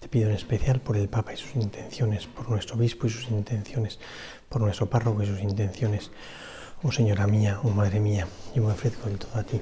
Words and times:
Te 0.00 0.08
pido 0.08 0.28
en 0.28 0.36
especial 0.36 0.80
por 0.80 0.96
el 0.96 1.08
Papa 1.08 1.32
y 1.32 1.36
sus 1.36 1.56
intenciones, 1.56 2.26
por 2.26 2.50
nuestro 2.50 2.76
obispo 2.76 3.06
y 3.06 3.10
sus 3.10 3.30
intenciones, 3.30 3.98
por 4.48 4.60
nuestro 4.60 4.88
párroco 4.88 5.22
y 5.22 5.26
sus 5.26 5.40
intenciones. 5.40 6.10
Oh 6.82 6.92
Señora 6.92 7.26
mía, 7.26 7.60
oh 7.62 7.70
Madre 7.70 7.98
mía, 7.98 8.28
yo 8.54 8.62
me 8.62 8.72
ofrezco 8.72 9.08
del 9.08 9.18
todo 9.18 9.38
a 9.38 9.42
ti. 9.42 9.60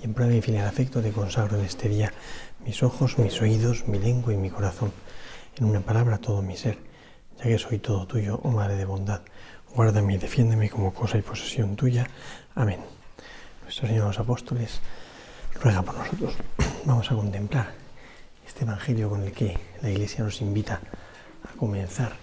Y 0.00 0.04
en 0.04 0.14
prueba 0.14 0.30
de 0.30 0.36
mi 0.36 0.42
filial 0.42 0.66
afecto 0.66 1.02
te 1.02 1.12
consagro 1.12 1.58
en 1.58 1.64
este 1.66 1.88
día 1.88 2.12
mis 2.64 2.82
ojos, 2.82 3.18
mis 3.18 3.40
oídos, 3.40 3.86
mi 3.86 3.98
lengua 3.98 4.32
y 4.32 4.36
mi 4.36 4.50
corazón. 4.50 4.92
En 5.56 5.66
una 5.66 5.80
palabra, 5.80 6.18
todo 6.18 6.42
mi 6.42 6.56
ser, 6.56 6.78
ya 7.38 7.44
que 7.44 7.58
soy 7.58 7.78
todo 7.78 8.06
tuyo, 8.06 8.40
oh 8.42 8.50
Madre 8.50 8.76
de 8.76 8.86
bondad. 8.86 9.20
Guárdame 9.74 10.14
y 10.14 10.18
defiéndeme 10.18 10.70
como 10.70 10.94
cosa 10.94 11.18
y 11.18 11.22
posesión 11.22 11.76
tuya. 11.76 12.08
Amén. 12.54 12.80
Nuestro 13.62 13.86
Señor 13.86 14.06
los 14.06 14.18
apóstoles 14.18 14.80
ruega 15.60 15.82
por 15.82 15.98
nosotros. 15.98 16.34
Vamos 16.86 17.10
a 17.10 17.14
contemplar 17.14 17.85
este 18.46 18.64
Evangelio 18.64 19.10
con 19.10 19.22
el 19.22 19.32
que 19.32 19.58
la 19.82 19.90
Iglesia 19.90 20.24
nos 20.24 20.40
invita 20.40 20.80
a 21.42 21.56
comenzar 21.56 22.16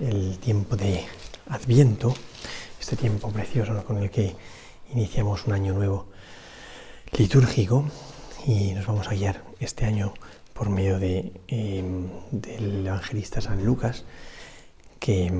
el 0.00 0.38
tiempo 0.38 0.76
de 0.76 1.04
Adviento, 1.48 2.14
este 2.80 2.96
tiempo 2.96 3.30
precioso 3.30 3.84
con 3.84 3.98
el 3.98 4.10
que 4.10 4.34
iniciamos 4.92 5.46
un 5.46 5.52
año 5.54 5.74
nuevo 5.74 6.06
litúrgico 7.18 7.84
y 8.46 8.72
nos 8.72 8.86
vamos 8.86 9.08
a 9.08 9.14
guiar 9.14 9.42
este 9.60 9.84
año 9.84 10.14
por 10.54 10.70
medio 10.70 10.98
em, 11.48 12.08
del 12.30 12.86
evangelista 12.86 13.40
San 13.40 13.64
Lucas, 13.64 14.04
que 14.98 15.32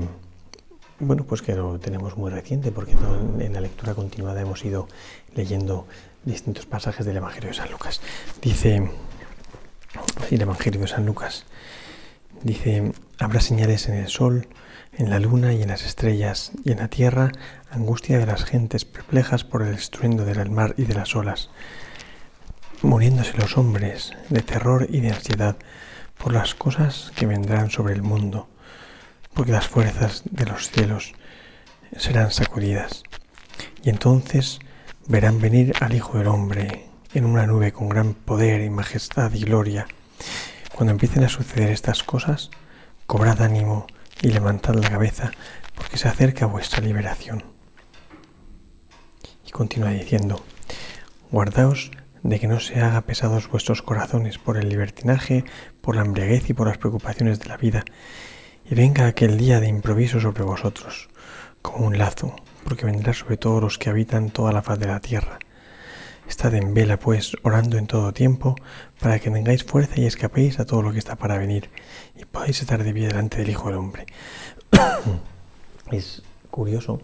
bueno, 0.99 1.25
pues 1.25 1.43
que 1.43 1.55
lo 1.55 1.79
tenemos 1.79 2.17
muy 2.17 2.31
reciente 2.31 2.71
porque 2.71 2.93
en 2.93 3.53
la 3.53 3.61
lectura 3.61 3.95
continuada 3.95 4.41
hemos 4.41 4.65
ido 4.65 4.89
leyendo 5.35 5.87
distintos 6.25 6.67
pasajes 6.67 7.05
del 7.05 7.17
Evangelio 7.17 7.49
de 7.49 7.55
San 7.55 7.71
Lucas. 7.73 8.01
Dice 8.41 8.89
el 10.31 10.43
Evangelio 10.43 10.81
de 10.81 10.89
San 10.89 11.07
Lucas. 11.07 11.45
Dice, 12.43 12.93
habrá 13.19 13.41
señales 13.41 13.89
en 13.89 13.95
el 13.95 14.09
sol, 14.09 14.49
en 14.97 15.11
la 15.11 15.19
luna 15.19 15.53
y 15.53 15.63
en 15.63 15.69
las 15.69 15.85
estrellas, 15.85 16.53
y 16.65 16.73
en 16.73 16.79
la 16.79 16.89
tierra 16.89 17.33
angustia 17.71 18.19
de 18.19 18.27
las 18.27 18.45
gentes 18.45 18.85
perplejas 18.85 19.45
por 19.45 19.63
el 19.63 19.75
estruendo 19.75 20.25
del 20.25 20.51
mar 20.51 20.75
y 20.77 20.85
de 20.85 20.95
las 20.95 21.15
olas, 21.15 21.51
muriéndose 22.83 23.37
los 23.39 23.57
hombres 23.57 24.13
de 24.29 24.43
terror 24.43 24.87
y 24.91 25.01
de 25.01 25.13
ansiedad 25.13 25.57
por 26.19 26.33
las 26.33 26.55
cosas 26.55 27.13
que 27.17 27.27
vendrán 27.27 27.71
sobre 27.71 27.95
el 27.95 28.03
mundo, 28.03 28.49
porque 29.35 29.53
las 29.53 29.69
fuerzas 29.69 30.23
de 30.31 30.47
los 30.47 30.71
cielos 30.71 31.15
serán 31.97 32.31
sacudidas. 32.31 33.03
Y 33.83 33.91
entonces 33.91 34.61
verán 35.07 35.41
venir 35.41 35.75
al 35.81 35.95
Hijo 35.95 36.19
del 36.19 36.29
Hombre 36.29 36.87
en 37.15 37.25
una 37.25 37.47
nube 37.47 37.73
con 37.73 37.89
gran 37.89 38.15
poder 38.15 38.63
y 38.63 38.71
majestad 38.71 39.33
y 39.33 39.41
gloria. 39.41 39.87
Cuando 40.83 40.95
empiecen 40.95 41.23
a 41.23 41.29
suceder 41.29 41.71
estas 41.71 42.03
cosas, 42.03 42.51
cobrad 43.07 43.41
ánimo 43.41 43.87
y 44.21 44.31
levantad 44.31 44.75
la 44.75 44.91
cabeza, 44.91 45.31
porque 45.77 45.97
se 45.97 46.09
acerca 46.09 46.47
vuestra 46.47 46.83
liberación. 46.83 47.45
Y 49.47 49.53
continúa 49.53 49.91
diciendo, 49.91 50.45
guardaos 51.31 51.93
de 52.25 52.41
que 52.41 52.49
no 52.49 52.59
se 52.59 52.81
haga 52.81 53.03
pesados 53.03 53.49
vuestros 53.49 53.81
corazones 53.81 54.39
por 54.39 54.57
el 54.57 54.69
libertinaje, 54.69 55.45
por 55.81 55.95
la 55.95 56.03
embriaguez 56.03 56.51
y 56.51 56.53
por 56.53 56.67
las 56.67 56.79
preocupaciones 56.79 57.39
de 57.39 57.49
la 57.49 57.59
vida, 57.59 57.85
y 58.69 58.75
venga 58.75 59.07
aquel 59.07 59.39
día 59.39 59.61
de 59.61 59.69
improviso 59.69 60.21
sobre 60.21 60.43
vosotros, 60.43 61.11
como 61.63 61.87
un 61.87 61.97
lazo, 61.97 62.35
porque 62.65 62.87
vendrá 62.87 63.15
sobre 63.15 63.37
todos 63.37 63.63
los 63.63 63.79
que 63.79 63.89
habitan 63.89 64.31
toda 64.31 64.51
la 64.51 64.63
faz 64.63 64.81
de 64.81 64.89
la 64.89 64.99
tierra 64.99 65.39
Estad 66.29 66.55
en 66.55 66.73
vela, 66.73 66.99
pues, 66.99 67.37
orando 67.43 67.79
en 67.79 67.87
todo 67.87 68.13
tiempo, 68.13 68.55
para 69.03 69.19
que 69.19 69.31
tengáis 69.31 69.65
fuerza 69.65 70.01
y 70.01 70.07
escapéis 70.07 70.61
a 70.61 70.65
todo 70.65 70.81
lo 70.81 70.93
que 70.93 71.01
está 71.01 71.17
para 71.17 71.37
venir, 71.37 71.69
y 72.17 72.25
podáis 72.25 72.61
estar 72.61 72.83
de 72.83 72.95
pie 72.95 73.09
delante 73.09 73.39
del 73.39 73.51
Hijo 73.51 73.69
del 73.69 73.79
Hombre. 73.79 74.07
es 75.91 76.23
curioso, 76.51 77.01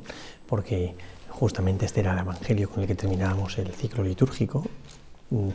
porque 0.46 0.94
justamente 1.28 1.86
este 1.86 2.00
era 2.00 2.12
el 2.12 2.20
Evangelio 2.20 2.70
con 2.70 2.82
el 2.82 2.86
que 2.86 2.94
terminábamos 2.94 3.58
el 3.58 3.72
ciclo 3.74 4.04
litúrgico 4.04 4.64
mm, 5.30 5.48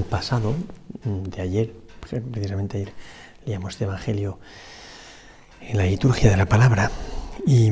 pasado, 0.10 0.54
mm, 1.04 1.22
de 1.22 1.42
ayer, 1.42 1.72
precisamente 2.00 2.76
ayer 2.76 2.92
leíamos 3.46 3.72
este 3.72 3.84
Evangelio 3.84 4.38
en 5.62 5.78
la 5.78 5.84
liturgia 5.84 6.30
de 6.30 6.36
la 6.36 6.46
palabra, 6.46 6.90
y 7.46 7.70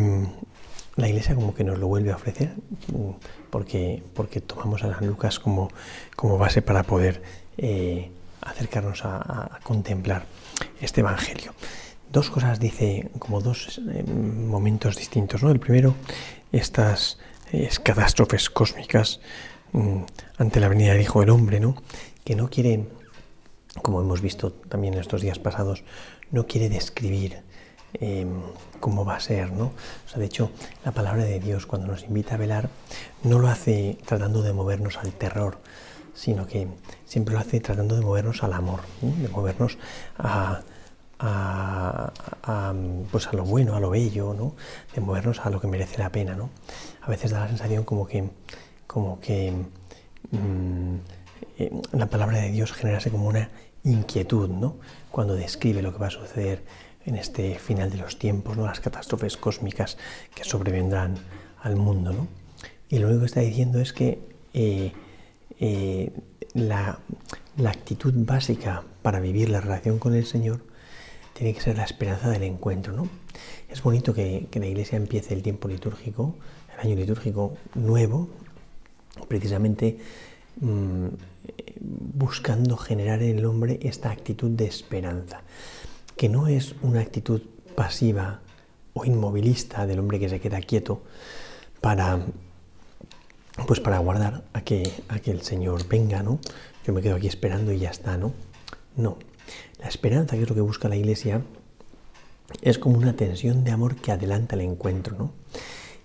la 0.97 1.09
Iglesia 1.09 1.35
como 1.35 1.55
que 1.55 1.65
nos 1.65 1.79
lo 1.79 1.89
vuelve 1.89 2.13
a 2.13 2.17
ofrecer 2.17 2.55
mm, 2.93 3.11
porque, 3.51 4.03
porque 4.15 4.41
tomamos 4.41 4.83
a 4.85 4.95
San 4.95 5.07
Lucas 5.07 5.39
como, 5.39 5.71
como 6.17 6.39
base 6.39 6.63
para 6.63 6.83
poder 6.83 7.23
eh, 7.59 8.11
acercarnos 8.41 9.05
a, 9.05 9.61
contemplar 9.63 10.27
este 10.81 11.01
Evangelio. 11.01 11.55
Dos 12.13 12.31
cosas 12.31 12.61
dice, 12.61 13.11
como 13.19 13.41
dos 13.41 13.81
eh, 13.93 14.05
momentos 14.05 14.97
distintos. 14.97 15.43
¿no? 15.43 15.51
El 15.51 15.59
primero, 15.59 15.95
estas 16.53 17.19
catástrofes 17.83 18.51
cósmicas 18.51 19.21
mm, 19.73 20.03
ante 20.39 20.61
la 20.61 20.69
venida 20.69 20.93
del 20.93 21.03
Hijo 21.03 21.21
del 21.21 21.31
Hombre, 21.31 21.61
¿no? 21.61 21.77
que 22.25 22.37
no 22.37 22.49
quiere, 22.51 22.87
como 23.83 24.01
hemos 24.01 24.21
visto 24.21 24.53
también 24.53 24.95
en 24.95 25.01
estos 25.01 25.23
días 25.23 25.39
pasados, 25.39 25.85
no 26.31 26.47
quiere 26.47 26.69
describir 26.69 27.43
Em, 28.01 28.43
cómo 28.81 29.05
va 29.05 29.17
a 29.17 29.21
ser, 29.21 29.53
¿no? 29.53 29.67
O 29.67 30.09
sea, 30.09 30.19
de 30.19 30.27
hecho, 30.27 30.51
la 30.85 30.91
palabra 30.93 31.25
de 31.25 31.39
Dios 31.39 31.65
cuando 31.65 31.87
nos 31.87 32.03
invita 32.03 32.35
a 32.35 32.39
velar 32.39 32.69
no 33.23 33.39
lo 33.39 33.49
hace 33.49 33.99
tratando 34.05 34.43
de 34.43 34.53
movernos 34.53 34.99
al 34.99 35.13
terror, 35.13 35.59
sino 36.13 36.47
que 36.47 36.67
siempre 37.07 37.35
lo 37.35 37.41
hace 37.41 37.61
tratando 37.61 37.95
de 37.95 38.03
movernos 38.03 38.43
al 38.43 38.53
amor, 38.53 38.81
de 39.01 39.29
movernos 39.29 39.79
a, 40.19 40.61
pues 43.13 43.29
a 43.29 43.33
lo 43.33 43.45
bueno, 43.45 43.77
a 43.77 43.81
lo 43.81 43.91
bello, 43.91 44.35
¿no? 44.35 44.55
de 44.93 45.01
movernos 45.01 45.41
a 45.41 45.51
lo 45.51 45.61
que 45.61 45.69
merece 45.69 45.99
la 45.99 46.11
pena. 46.11 46.35
¿no? 46.35 46.51
A 47.01 47.09
veces 47.09 47.31
da 47.31 47.41
la 47.41 47.49
sensación 47.49 47.85
como 47.85 48.07
que, 48.07 48.29
como 48.89 49.21
que 49.21 49.53
mm, 50.33 50.97
eh, 51.59 51.71
la 51.93 52.07
palabra 52.07 52.39
de 52.39 52.51
Dios 52.51 52.73
generase 52.73 53.11
como 53.11 53.29
una 53.29 53.51
inquietud 53.85 54.49
¿no? 54.49 54.77
cuando 55.11 55.37
describe 55.37 55.81
lo 55.81 55.93
que 55.93 55.99
va 55.99 56.09
a 56.09 56.11
suceder 56.11 56.65
en 57.07 57.17
este 57.17 57.59
final 57.59 57.91
de 57.91 57.99
los 57.99 58.19
tiempos, 58.19 58.57
¿no? 58.57 58.67
las 58.67 58.81
catástrofes 58.81 59.37
cósmicas 59.37 59.97
que 60.35 60.45
sobrevendrán 60.45 61.17
al 61.63 61.77
mundo. 61.77 62.13
¿no? 62.13 62.29
Y 62.89 62.99
lo 62.99 63.09
único 63.09 63.21
que 63.21 63.27
está 63.27 63.41
diciendo 63.41 63.81
es 63.81 63.93
que 63.93 64.19
eh, 64.55 64.93
eh, 65.61 66.13
la, 66.55 66.99
actitud 67.65 68.13
básica 68.17 68.83
para 69.03 69.21
vivir 69.21 69.49
la 69.49 69.61
relación 69.61 69.99
con 69.99 70.15
el 70.15 70.25
Señor 70.25 70.61
tiene 71.35 71.53
que 71.55 71.61
ser 71.61 71.77
la 71.77 71.85
esperanza 71.85 72.31
del 72.31 72.43
encuentro. 72.43 72.93
¿no? 72.93 73.09
Es 73.69 73.83
bonito 73.83 74.15
que, 74.15 74.49
la 74.53 74.67
Iglesia 74.67 74.97
empiece 74.97 75.35
el 75.35 75.43
tiempo 75.43 75.69
litúrgico, 75.69 76.37
el 76.75 76.87
año 76.87 76.97
litúrgico 76.97 77.57
nuevo, 77.75 78.29
precisamente 79.29 79.99
mm, 80.61 81.09
buscando 81.81 82.77
generar 82.77 83.23
en 83.23 83.39
el 83.39 83.45
hombre 83.45 83.79
esta 83.83 84.11
actitud 84.11 84.51
de 84.51 84.67
esperanza 84.67 85.43
que 86.17 86.29
no 86.29 86.47
es 86.47 86.75
una 86.83 87.01
actitud 87.01 87.43
pasiva 87.75 88.41
o 88.93 89.05
inmovilista 89.05 89.87
del 89.87 89.99
hombre 89.99 90.21
que 90.21 90.29
se 90.29 90.41
queda 90.41 90.61
quieto 90.61 91.03
para 91.81 92.21
pues 93.67 93.81
para 93.81 93.97
aguardar 93.97 94.45
a 94.53 94.63
que, 94.63 94.91
a 95.09 95.21
que 95.21 95.31
el 95.31 95.43
Señor 95.43 95.87
venga, 95.87 96.23
¿no? 96.23 96.41
Yo 96.85 96.93
me 96.93 97.03
quedo 97.03 97.15
aquí 97.17 97.29
esperando 97.29 97.73
y 97.73 97.79
ya 97.79 97.91
está, 97.91 98.17
¿no? 98.17 98.33
No. 98.97 99.17
La 99.79 99.89
esperanza, 99.89 100.37
que 100.37 100.43
es 100.43 100.49
lo 100.49 100.55
que 100.55 100.61
busca 100.61 100.89
la 100.89 100.97
Iglesia, 100.97 101.43
es 102.63 102.79
como 102.79 102.99
una 102.99 103.15
tensión 103.15 103.65
de 103.65 103.71
amor 103.71 103.97
que 103.97 104.13
adelanta 104.13 104.57
el 104.57 104.63
encuentro, 104.63 105.17
¿no? 105.17 105.33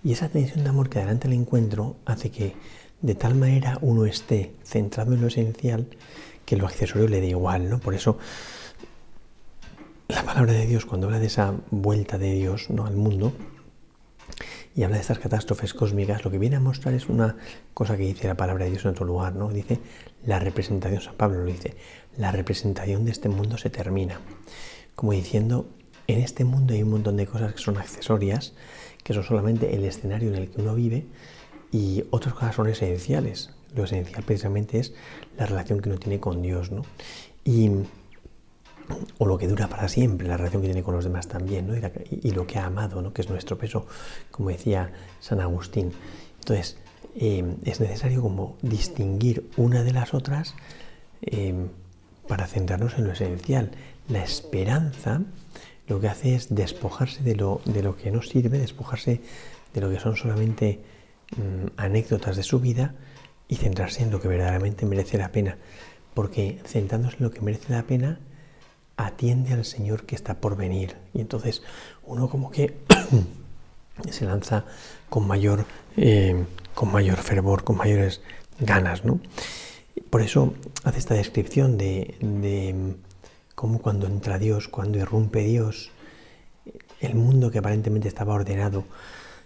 Y 0.02 0.12
esa 0.12 0.28
tensión 0.28 0.64
de 0.64 0.70
amor 0.70 0.88
que 0.88 0.98
adelanta 0.98 1.26
el 1.26 1.34
encuentro 1.34 1.96
hace 2.06 2.30
que 2.30 2.54
de 3.02 3.14
tal 3.14 3.34
manera 3.34 3.78
uno 3.80 4.06
esté 4.06 4.54
centrado 4.64 5.14
en 5.14 5.20
lo 5.20 5.26
esencial 5.26 5.88
que 6.44 6.56
lo 6.56 6.66
accesorio 6.66 7.08
le 7.08 7.20
dé 7.20 7.28
igual, 7.28 7.68
¿no? 7.68 7.80
Por 7.80 7.94
eso 7.94 8.18
la 10.10 10.24
palabra 10.24 10.52
de 10.52 10.66
Dios, 10.66 10.86
cuando 10.86 11.06
habla 11.06 11.20
de 11.20 11.26
esa 11.26 11.54
vuelta 11.70 12.18
de 12.18 12.32
Dios 12.32 12.68
¿no? 12.70 12.86
al 12.86 12.96
mundo 12.96 13.32
y 14.74 14.82
habla 14.82 14.96
de 14.96 15.02
estas 15.02 15.18
catástrofes 15.18 15.72
cósmicas, 15.72 16.24
lo 16.24 16.30
que 16.30 16.38
viene 16.38 16.56
a 16.56 16.60
mostrar 16.60 16.94
es 16.94 17.08
una 17.08 17.36
cosa 17.74 17.96
que 17.96 18.04
dice 18.04 18.26
la 18.26 18.36
palabra 18.36 18.64
de 18.64 18.72
Dios 18.72 18.84
en 18.84 18.90
otro 18.90 19.06
lugar, 19.06 19.34
¿no? 19.34 19.50
Dice 19.50 19.78
la 20.24 20.38
representación, 20.38 21.00
San 21.00 21.14
Pablo 21.14 21.40
lo 21.40 21.46
dice, 21.46 21.76
la 22.16 22.32
representación 22.32 23.04
de 23.04 23.12
este 23.12 23.28
mundo 23.28 23.56
se 23.56 23.70
termina. 23.70 24.20
Como 24.94 25.12
diciendo, 25.12 25.68
en 26.06 26.20
este 26.20 26.44
mundo 26.44 26.74
hay 26.74 26.82
un 26.82 26.90
montón 26.90 27.16
de 27.16 27.26
cosas 27.26 27.52
que 27.52 27.60
son 27.60 27.78
accesorias, 27.78 28.54
que 29.04 29.14
son 29.14 29.22
solamente 29.22 29.74
el 29.74 29.84
escenario 29.84 30.30
en 30.30 30.36
el 30.36 30.50
que 30.50 30.60
uno 30.60 30.74
vive, 30.74 31.06
y 31.72 32.04
otras 32.10 32.34
cosas 32.34 32.56
son 32.56 32.68
esenciales. 32.68 33.50
Lo 33.74 33.84
esencial 33.84 34.24
precisamente 34.24 34.78
es 34.78 34.92
la 35.36 35.46
relación 35.46 35.80
que 35.80 35.88
uno 35.88 35.98
tiene 35.98 36.18
con 36.18 36.42
Dios, 36.42 36.72
¿no? 36.72 36.82
Y, 37.44 37.70
o 39.18 39.26
lo 39.26 39.38
que 39.38 39.48
dura 39.48 39.68
para 39.68 39.88
siempre, 39.88 40.28
la 40.28 40.36
relación 40.36 40.62
que 40.62 40.68
tiene 40.68 40.82
con 40.82 40.94
los 40.94 41.04
demás 41.04 41.28
también, 41.28 41.66
¿no? 41.66 41.74
y, 41.76 42.30
lo 42.30 42.46
que 42.46 42.58
ha 42.58 42.66
amado, 42.66 43.02
¿no? 43.02 43.12
que 43.12 43.22
es 43.22 43.28
nuestro 43.28 43.58
peso, 43.58 43.86
como 44.30 44.50
decía 44.50 44.92
San 45.20 45.40
Agustín. 45.40 45.92
Entonces, 46.40 46.76
eh, 47.16 47.56
es 47.64 47.80
necesario 47.80 48.22
como 48.22 48.56
distinguir 48.62 49.50
una 49.56 49.82
de 49.82 49.92
las 49.92 50.14
otras 50.14 50.54
eh, 51.22 51.54
para 52.28 52.46
centrarnos 52.46 52.96
en 52.98 53.06
lo 53.06 53.12
esencial. 53.12 53.72
La 54.08 54.22
esperanza 54.22 55.22
lo 55.86 56.00
que 56.00 56.08
hace 56.08 56.36
es 56.36 56.54
despojarse 56.54 57.22
de 57.22 57.34
lo, 57.34 57.60
de 57.64 57.82
lo 57.82 57.96
que 57.96 58.10
no 58.10 58.22
sirve, 58.22 58.58
despojarse 58.58 59.20
de 59.74 59.80
lo 59.80 59.90
que 59.90 59.98
son 59.98 60.16
solamente 60.16 60.80
mm, 61.36 61.72
anécdotas 61.76 62.36
de 62.36 62.44
su 62.44 62.60
vida 62.60 62.94
y 63.48 63.56
centrarse 63.56 64.04
en 64.04 64.12
lo 64.12 64.20
que 64.20 64.28
verdaderamente 64.28 64.86
merece 64.86 65.18
la 65.18 65.32
pena. 65.32 65.58
Porque 66.14 66.60
centrándose 66.64 67.16
en 67.16 67.24
lo 67.24 67.30
que 67.32 67.40
merece 67.40 67.72
la 67.72 67.82
pena, 67.82 68.20
atiende 69.06 69.52
al 69.52 69.64
Señor 69.64 70.04
que 70.04 70.14
está 70.14 70.34
por 70.34 70.56
venir. 70.56 70.96
Y 71.14 71.20
entonces 71.20 71.62
uno 72.04 72.28
como 72.28 72.50
que 72.50 72.76
se 74.10 74.24
lanza 74.24 74.64
con 75.08 75.26
mayor, 75.26 75.64
eh, 75.96 76.44
con 76.74 76.92
mayor 76.92 77.18
fervor, 77.18 77.64
con 77.64 77.76
mayores 77.76 78.20
ganas. 78.58 79.04
¿no? 79.04 79.20
Por 80.10 80.22
eso 80.22 80.54
hace 80.84 80.98
esta 80.98 81.14
descripción 81.14 81.78
de, 81.78 82.16
de 82.20 82.94
cómo 83.54 83.80
cuando 83.80 84.06
entra 84.06 84.38
Dios, 84.38 84.68
cuando 84.68 84.98
irrumpe 84.98 85.40
Dios, 85.40 85.90
el 87.00 87.14
mundo 87.14 87.50
que 87.50 87.58
aparentemente 87.58 88.08
estaba 88.08 88.34
ordenado 88.34 88.84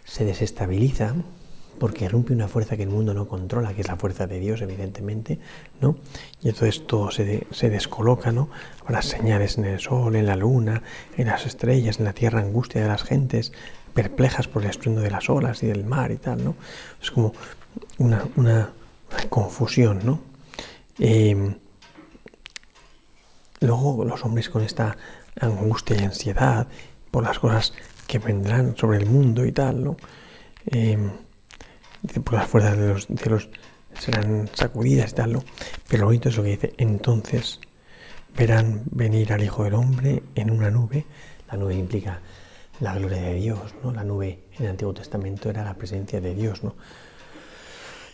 se 0.04 0.24
desestabiliza 0.24 1.14
porque 1.78 2.04
irrumpe 2.04 2.32
una 2.32 2.48
fuerza 2.48 2.76
que 2.76 2.84
el 2.84 2.88
mundo 2.88 3.14
no 3.14 3.28
controla, 3.28 3.74
que 3.74 3.80
es 3.80 3.88
la 3.88 3.96
fuerza 3.96 4.26
de 4.26 4.38
Dios, 4.38 4.60
evidentemente, 4.62 5.38
¿no? 5.80 5.96
Y 6.42 6.48
entonces 6.48 6.86
todo 6.86 7.10
se, 7.10 7.46
se 7.50 7.70
descoloca, 7.70 8.32
¿no? 8.32 8.48
Habrá 8.84 9.02
señales 9.02 9.58
en 9.58 9.64
el 9.64 9.80
sol, 9.80 10.16
en 10.16 10.26
la 10.26 10.36
luna, 10.36 10.82
en 11.16 11.26
las 11.26 11.46
estrellas, 11.46 11.98
en 11.98 12.04
la 12.04 12.12
tierra, 12.12 12.40
angustia 12.40 12.82
de 12.82 12.88
las 12.88 13.02
gentes, 13.02 13.52
perplejas 13.94 14.48
por 14.48 14.62
el 14.62 14.70
estruendo 14.70 15.00
de 15.00 15.10
las 15.10 15.30
olas 15.30 15.62
y 15.62 15.66
del 15.66 15.84
mar 15.84 16.10
y 16.10 16.16
tal, 16.16 16.44
¿no? 16.44 16.56
Es 17.00 17.10
como 17.10 17.32
una, 17.98 18.24
una 18.36 18.72
confusión, 19.28 20.00
¿no? 20.04 20.20
Em, 20.98 21.56
luego 23.60 24.04
los 24.04 24.24
hombres 24.24 24.48
con 24.48 24.62
esta 24.62 24.96
angustia 25.40 25.96
y 25.96 26.04
ansiedad 26.04 26.66
por 27.10 27.24
las 27.24 27.38
cosas 27.38 27.72
que 28.06 28.18
vendrán 28.18 28.76
sobre 28.76 28.98
el 28.98 29.06
mundo 29.06 29.44
y 29.46 29.52
tal, 29.52 29.82
¿no? 29.82 29.96
Em, 30.66 31.10
por 32.24 32.34
las 32.34 32.48
fuerzas 32.48 32.76
de 32.76 32.88
los 32.88 33.06
cielos 33.06 33.48
serán 33.98 34.48
sacudidas 34.52 35.12
y 35.12 35.14
tal. 35.14 35.42
Pero 35.88 36.00
lo 36.02 36.06
bonito 36.06 36.28
es 36.28 36.36
lo 36.36 36.42
que 36.42 36.50
dice, 36.50 36.74
entonces 36.78 37.60
verán 38.36 38.82
venir 38.90 39.32
al 39.32 39.42
Hijo 39.42 39.64
del 39.64 39.74
Hombre 39.74 40.22
en 40.34 40.50
una 40.50 40.70
nube. 40.70 41.04
La 41.50 41.56
nube 41.56 41.74
implica 41.74 42.20
la 42.80 42.94
gloria 42.94 43.22
de 43.22 43.34
Dios, 43.34 43.74
¿no? 43.82 43.92
La 43.92 44.04
nube 44.04 44.44
en 44.58 44.64
el 44.64 44.70
Antiguo 44.72 44.92
Testamento 44.92 45.50
era 45.50 45.62
la 45.62 45.74
presencia 45.74 46.20
de 46.20 46.34
Dios, 46.34 46.64
¿no? 46.64 46.74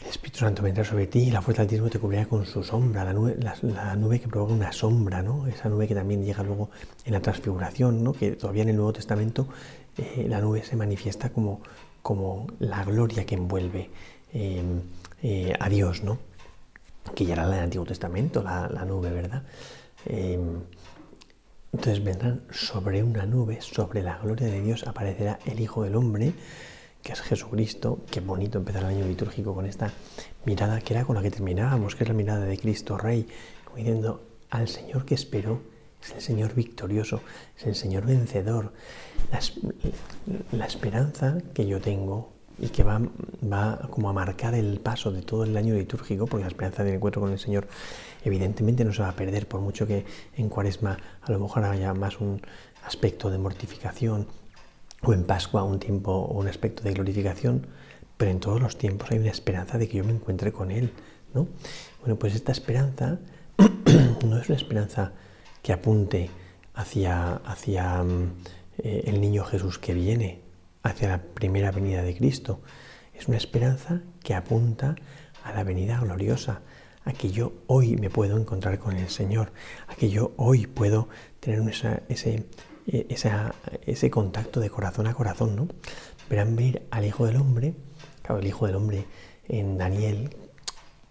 El 0.03 0.09
Espíritu 0.09 0.41
Santo 0.41 0.63
vendrá 0.63 0.83
sobre 0.83 1.07
ti 1.07 1.21
y 1.21 1.31
la 1.31 1.43
fuerza 1.43 1.63
del 1.63 1.69
Altísimo 1.69 1.91
te 1.91 1.99
cubrirá 1.99 2.27
con 2.27 2.47
su 2.47 2.63
sombra, 2.63 3.05
la 3.05 3.13
nube, 3.13 3.37
la, 3.39 3.97
nube, 3.97 4.19
que 4.19 4.29
provoca 4.29 4.55
una 4.55 4.73
sombra, 4.73 5.23
¿no? 5.23 5.47
Esa 5.47 5.69
nube 5.69 5.87
que 5.87 5.95
también 5.95 6.25
llega 6.25 6.43
luego 6.43 6.71
en 7.05 7.13
la 7.13 7.21
transfiguración, 7.21 8.03
¿no? 8.03 8.13
Que 8.13 8.33
todavía 8.33 8.63
en 8.63 8.71
el 8.71 8.77
Nuevo 8.77 8.95
Testamento 8.95 9.49
eh, 9.99 10.27
la 10.29 10.41
nube 10.41 10.63
se 10.63 10.77
manifiesta 10.77 11.31
como, 11.31 11.61
como 12.03 12.47
la 12.59 12.85
gloria 12.85 13.27
que 13.27 13.35
envuelve 13.35 13.91
em, 14.33 14.83
eh, 15.23 15.53
a 15.59 15.69
Dios, 15.69 16.03
¿no? 16.03 16.19
Que 17.15 17.25
ya 17.25 17.35
era 17.35 17.47
en 17.47 17.55
el 17.55 17.61
Antiguo 17.61 17.87
Testamento, 17.87 18.43
la, 18.43 18.85
nube, 18.85 19.11
¿verdad? 19.11 19.43
Em, 20.07 20.61
entonces 21.73 22.03
vendrán 22.03 22.43
sobre 22.51 23.03
una 23.03 23.27
nube, 23.27 23.61
sobre 23.61 24.03
la 24.03 24.19
gloria 24.19 24.49
de 24.49 24.61
Dios, 24.61 24.87
aparecerá 24.87 25.39
el 25.47 25.61
Hijo 25.61 25.85
del 25.85 25.95
Hombre, 25.95 26.33
que 27.03 27.13
es 27.13 27.21
Jesucristo. 27.21 28.01
Qué 28.11 28.21
bonito 28.21 28.59
empezar 28.59 28.83
el 28.83 28.89
año 28.89 29.07
litúrgico 29.07 29.55
con 29.55 29.67
esta 29.67 29.93
mirada 30.45 30.81
que 30.81 30.95
era 30.95 31.05
con 31.05 31.17
la 31.17 31.23
que 31.23 31.31
terminábamos, 31.31 31.95
que 31.95 32.05
es 32.05 32.09
la 32.09 32.15
mirada 32.15 32.45
de 32.45 32.59
Cristo 32.59 32.99
Rey, 32.99 33.27
como 33.65 33.77
diciendo 33.77 34.27
al 34.51 34.69
Señor 34.69 35.05
que 35.05 35.15
esperó, 35.15 35.61
es 36.03 36.13
el 36.13 36.21
Señor 36.21 36.55
victorioso, 36.55 37.21
es 37.57 37.67
el 37.67 37.75
Señor 37.75 38.07
vencedor. 38.07 38.73
La, 40.53 40.67
esperanza 40.67 41.39
que 41.55 41.67
yo 41.67 41.81
tengo 41.81 42.33
y 42.59 42.69
que 42.69 42.83
va, 42.83 43.01
va, 43.43 43.89
como 43.91 44.11
a 44.11 44.13
marcar 44.13 44.55
el 44.55 44.81
paso 44.81 45.13
de 45.13 45.23
todo 45.23 45.45
el 45.45 45.57
año 45.57 45.75
litúrgico, 45.75 46.27
porque 46.27 46.45
la 46.45 46.49
esperanza 46.49 46.85
del 46.85 46.95
encuentro 46.95 47.21
con 47.23 47.33
el 47.33 47.39
Señor 47.39 47.69
evidentemente 48.25 48.85
no 48.85 48.93
se 48.93 49.03
va 49.03 49.11
a 49.11 49.17
perder, 49.17 49.47
por 49.47 49.61
mucho 49.61 49.87
que 49.87 50.05
en 50.37 50.49
cuaresma 50.49 50.99
a 51.23 51.33
lo 51.33 51.39
mejor 51.39 51.65
haya 51.65 51.95
más 51.95 52.21
un 52.21 52.43
aspecto 52.85 53.31
de 53.31 53.39
mortificación 53.39 54.27
o 55.03 55.13
en 55.13 55.25
Pascua 55.25 55.65
un 55.65 55.79
tiempo 55.79 56.13
o 56.13 56.39
un 56.39 56.49
aspecto 56.49 56.83
de 56.83 56.93
glorificación, 56.93 57.67
pero 58.17 58.31
en 58.31 58.41
todos 58.41 58.61
los 58.61 58.77
tiempos 58.77 59.11
hay 59.11 59.19
una 59.19 59.31
esperanza 59.31 59.79
de 59.79 59.89
que 59.89 59.99
yo 59.99 60.05
me 60.05 60.13
encuentre 60.13 60.53
con 60.53 60.71
Él, 60.71 60.93
¿no? 61.35 61.49
Bueno, 62.01 62.17
pues 62.17 62.35
esta 62.35 62.53
esperanza 62.53 63.19
no 64.27 64.39
es 64.39 64.49
una 64.49 64.57
esperanza 64.57 65.13
que 65.63 65.73
apunte 65.73 66.31
hacia, 66.75 67.37
hacia 67.37 68.03
mm, 68.03 68.33
eh, 68.79 69.05
el 69.07 69.21
niño 69.21 69.45
Jesús 69.45 69.79
que 69.79 69.95
viene, 69.95 70.41
hacia 70.83 71.09
la 71.09 71.23
primera 71.23 71.71
venida 71.71 72.03
de 72.03 72.17
Cristo. 72.17 72.61
Es 73.15 73.29
una 73.29 73.37
esperanza 73.37 74.01
que 74.23 74.35
apunta 74.35 74.97
a 75.45 75.53
la 75.53 75.65
venida 75.65 75.99
gloriosa, 76.01 76.63
a 77.05 77.13
que 77.13 77.31
yo 77.31 77.53
hoy 77.67 77.97
me 77.97 78.11
puedo 78.11 78.39
encontrar 78.39 78.79
con 78.79 78.97
el 78.97 79.09
Señor, 79.09 79.53
a 79.89 79.95
que 79.95 80.11
yo 80.11 80.33
hoy 80.37 80.67
puedo 80.67 81.09
tener 81.41 81.61
ese, 82.09 82.47
e, 82.87 83.07
ese 83.87 84.11
contacto 84.11 84.61
de 84.61 84.71
corazón 84.71 85.07
a 85.07 85.15
corazón, 85.15 85.57
¿no? 85.57 85.69
Verán 86.29 86.57
venir 86.57 86.87
al 86.91 87.05
Hijo 87.05 87.27
del 87.27 87.37
Hombre, 87.37 87.75
el 88.39 88.47
Hijo 88.47 88.67
del 88.67 88.77
Hombre 88.77 89.07
en 89.49 89.79
Daniel 89.79 90.31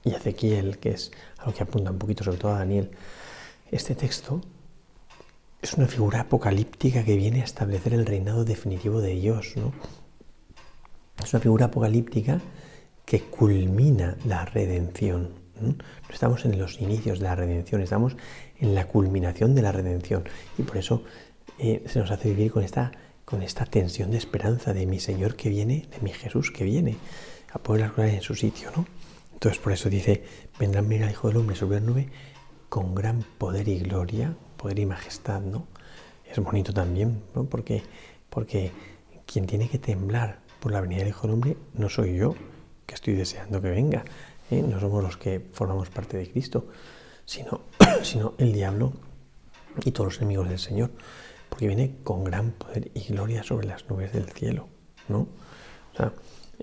y 0.03 0.13
Ezequiel, 0.13 0.77
que 0.77 0.91
es 0.91 1.11
a 1.37 1.47
lo 1.47 1.53
que 1.53 1.63
apunta 1.63 1.91
un 1.91 1.99
poquito, 1.99 2.23
sobre 2.23 2.37
todo 2.37 2.53
a 2.53 2.59
Daniel, 2.59 2.91
este 3.71 3.95
texto 3.95 4.41
es 5.61 5.73
una 5.73 5.87
figura 5.87 6.21
apocalíptica 6.21 7.03
que 7.03 7.15
viene 7.15 7.41
a 7.41 7.45
establecer 7.45 7.93
el 7.93 8.05
reinado 8.05 8.45
definitivo 8.45 9.01
de 9.01 9.13
Dios, 9.15 9.53
¿no? 9.57 9.73
Es 11.23 11.33
una 11.33 11.41
figura 11.41 11.65
apocalíptica 11.65 12.39
que 13.05 13.21
culmina 13.23 14.17
la 14.25 14.45
redención. 14.45 15.33
¿no? 15.59 15.75
estamos 16.09 16.45
en 16.45 16.57
los 16.57 16.79
inicios 16.79 17.19
de 17.19 17.25
la 17.25 17.35
redención, 17.35 17.81
estamos 17.81 18.15
en 18.57 18.73
la 18.73 18.87
culminación 18.87 19.53
de 19.53 19.61
la 19.61 19.73
redención. 19.73 20.23
Y 20.57 20.63
por 20.63 20.77
eso 20.77 21.03
eh, 21.57 21.83
se 21.87 21.99
nos 21.99 22.11
hace 22.11 22.29
vivir 22.29 22.51
con 22.51 22.63
esta, 22.63 22.91
con 23.25 23.43
esta 23.43 23.65
tensión 23.65 24.11
de 24.11 24.17
esperanza 24.17 24.73
de 24.73 24.85
mi 24.85 25.01
Señor 25.01 25.35
que 25.35 25.49
viene, 25.49 25.87
de 25.91 25.99
mi 25.99 26.13
Jesús 26.13 26.51
que 26.51 26.63
viene, 26.63 26.95
a 27.51 27.59
poner 27.59 27.81
las 27.81 27.91
cosas 27.91 28.13
en 28.13 28.21
su 28.21 28.35
sitio. 28.35 28.69
¿no? 28.77 28.85
Entonces 29.33 29.59
por 29.59 29.73
eso 29.73 29.89
dice, 29.89 30.23
vendrán 30.57 30.87
venir 30.87 31.03
al 31.03 31.11
Hijo 31.11 31.27
del 31.27 31.37
Hombre 31.37 31.57
sobre 31.57 31.81
la 31.81 31.85
nube 31.85 32.09
con 32.69 32.95
gran 32.95 33.23
poder 33.37 33.67
y 33.67 33.79
gloria, 33.79 34.35
poder 34.57 34.79
y 34.79 34.85
majestad, 34.85 35.41
¿no? 35.41 35.67
Es 36.29 36.39
bonito 36.39 36.73
también, 36.73 37.23
¿no? 37.35 37.45
Porque, 37.45 37.83
porque 38.29 38.71
quien 39.25 39.47
tiene 39.47 39.67
que 39.67 39.79
temblar 39.79 40.39
por 40.59 40.71
la 40.71 40.81
venida 40.81 40.99
del 40.99 41.09
Hijo 41.09 41.23
del 41.23 41.31
Hombre 41.31 41.57
no 41.73 41.89
soy 41.89 42.15
yo, 42.15 42.35
que 42.85 42.95
estoy 42.95 43.15
deseando 43.15 43.61
que 43.61 43.69
venga, 43.69 44.03
¿eh? 44.51 44.61
no 44.61 44.79
somos 44.79 45.03
los 45.03 45.17
que 45.17 45.39
formamos 45.53 45.89
parte 45.89 46.17
de 46.17 46.29
Cristo, 46.29 46.67
sino, 47.25 47.61
sino 48.03 48.33
el 48.37 48.53
diablo 48.53 48.93
y 49.83 49.91
todos 49.91 50.13
los 50.13 50.17
enemigos 50.17 50.49
del 50.49 50.59
Señor, 50.59 50.91
porque 51.49 51.67
viene 51.67 51.97
con 52.03 52.23
gran 52.23 52.51
poder 52.51 52.91
y 52.93 53.01
gloria 53.01 53.43
sobre 53.43 53.67
las 53.67 53.89
nubes 53.89 54.13
del 54.13 54.29
cielo, 54.29 54.67
¿no? 55.07 55.27
O 55.93 55.97
sea, 55.97 56.13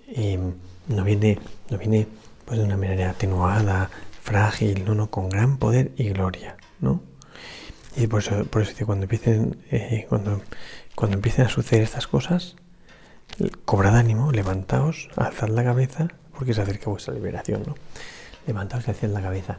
em, 0.09 0.55
no 0.89 1.05
viene, 1.05 1.39
no 1.71 1.79
viene 1.79 2.07
pues 2.45 2.61
de 2.61 2.65
una 2.65 2.77
manera 2.77 3.11
atenuada, 3.11 3.91
frágil, 4.27 4.85
no, 4.85 4.97
no, 4.97 5.09
con 5.09 5.29
gran 5.29 5.57
poder 5.57 5.93
y 5.97 6.09
gloria, 6.09 6.57
¿no? 6.81 7.01
Y 7.97 8.09
por 8.09 8.21
eso, 8.21 8.45
por 8.47 8.63
eso 8.63 8.85
cuando 8.85 9.05
empiecen, 9.05 9.57
eh, 9.71 10.05
cuando, 10.09 10.43
cuando 10.97 11.17
empiecen 11.17 11.47
a 11.47 11.49
suceder 11.49 11.85
estas 11.85 12.09
cosas, 12.09 12.57
cobrad 13.65 13.97
ánimo, 13.97 14.33
levantaos, 14.33 15.09
alzad 15.15 15.51
la 15.51 15.63
cabeza, 15.63 16.09
porque 16.37 16.55
se 16.55 16.61
acerca 16.61 16.91
vuestra 16.91 17.15
liberación, 17.15 17.63
¿no? 17.65 17.77
Levantaos 18.49 18.89
y 18.89 18.91
alzad 18.91 19.11
la 19.11 19.23
cabeza. 19.23 19.59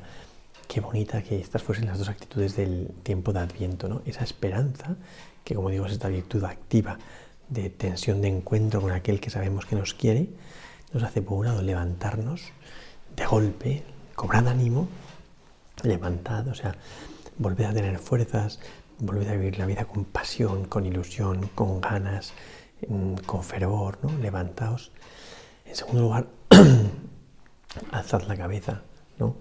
Qué 0.67 0.81
bonita 0.81 1.23
que 1.23 1.39
estas 1.39 1.63
fuesen 1.63 1.85
las 1.85 1.97
dos 1.97 2.09
actitudes 2.09 2.57
del 2.57 2.91
tiempo 3.03 3.31
de 3.31 3.39
Adviento, 3.39 3.87
¿no? 3.87 4.01
Esa 4.05 4.25
esperanza, 4.25 4.97
que 5.45 5.55
como 5.55 5.69
digo 5.69 5.85
es 5.85 5.93
esta 5.93 6.09
virtud 6.09 6.43
activa 6.43 6.99
de 7.47 7.69
tensión 7.69 8.19
de 8.21 8.27
encuentro 8.27 8.81
con 8.81 8.91
aquel 8.91 9.21
que 9.21 9.29
sabemos 9.29 9.65
que 9.65 9.77
nos 9.77 9.93
quiere, 9.93 10.27
nos 10.91 11.03
hace 11.03 11.21
por 11.21 11.37
un 11.37 11.45
lado 11.45 11.61
levantarnos 11.61 12.51
de 13.15 13.25
golpe, 13.25 13.83
cobrad 14.17 14.47
ánimo, 14.47 14.87
levantad, 15.83 16.47
o 16.47 16.55
sea, 16.55 16.75
volved 17.37 17.65
a 17.65 17.71
tener 17.71 17.99
fuerzas, 17.99 18.59
volved 18.97 19.29
a 19.29 19.33
vivir 19.33 19.59
la 19.59 19.67
vida 19.67 19.85
con 19.85 20.05
pasión, 20.05 20.65
con 20.65 20.87
ilusión, 20.87 21.47
con 21.53 21.79
ganas, 21.79 22.33
mm, 22.89 23.13
con 23.27 23.43
fervor, 23.43 23.99
¿no? 24.01 24.09
Levantaos. 24.17 24.91
En 25.65 25.75
segundo 25.75 26.01
lugar, 26.01 26.25
alzad 27.91 28.23
la 28.23 28.35
cabeza, 28.35 28.81
¿no? 29.19 29.35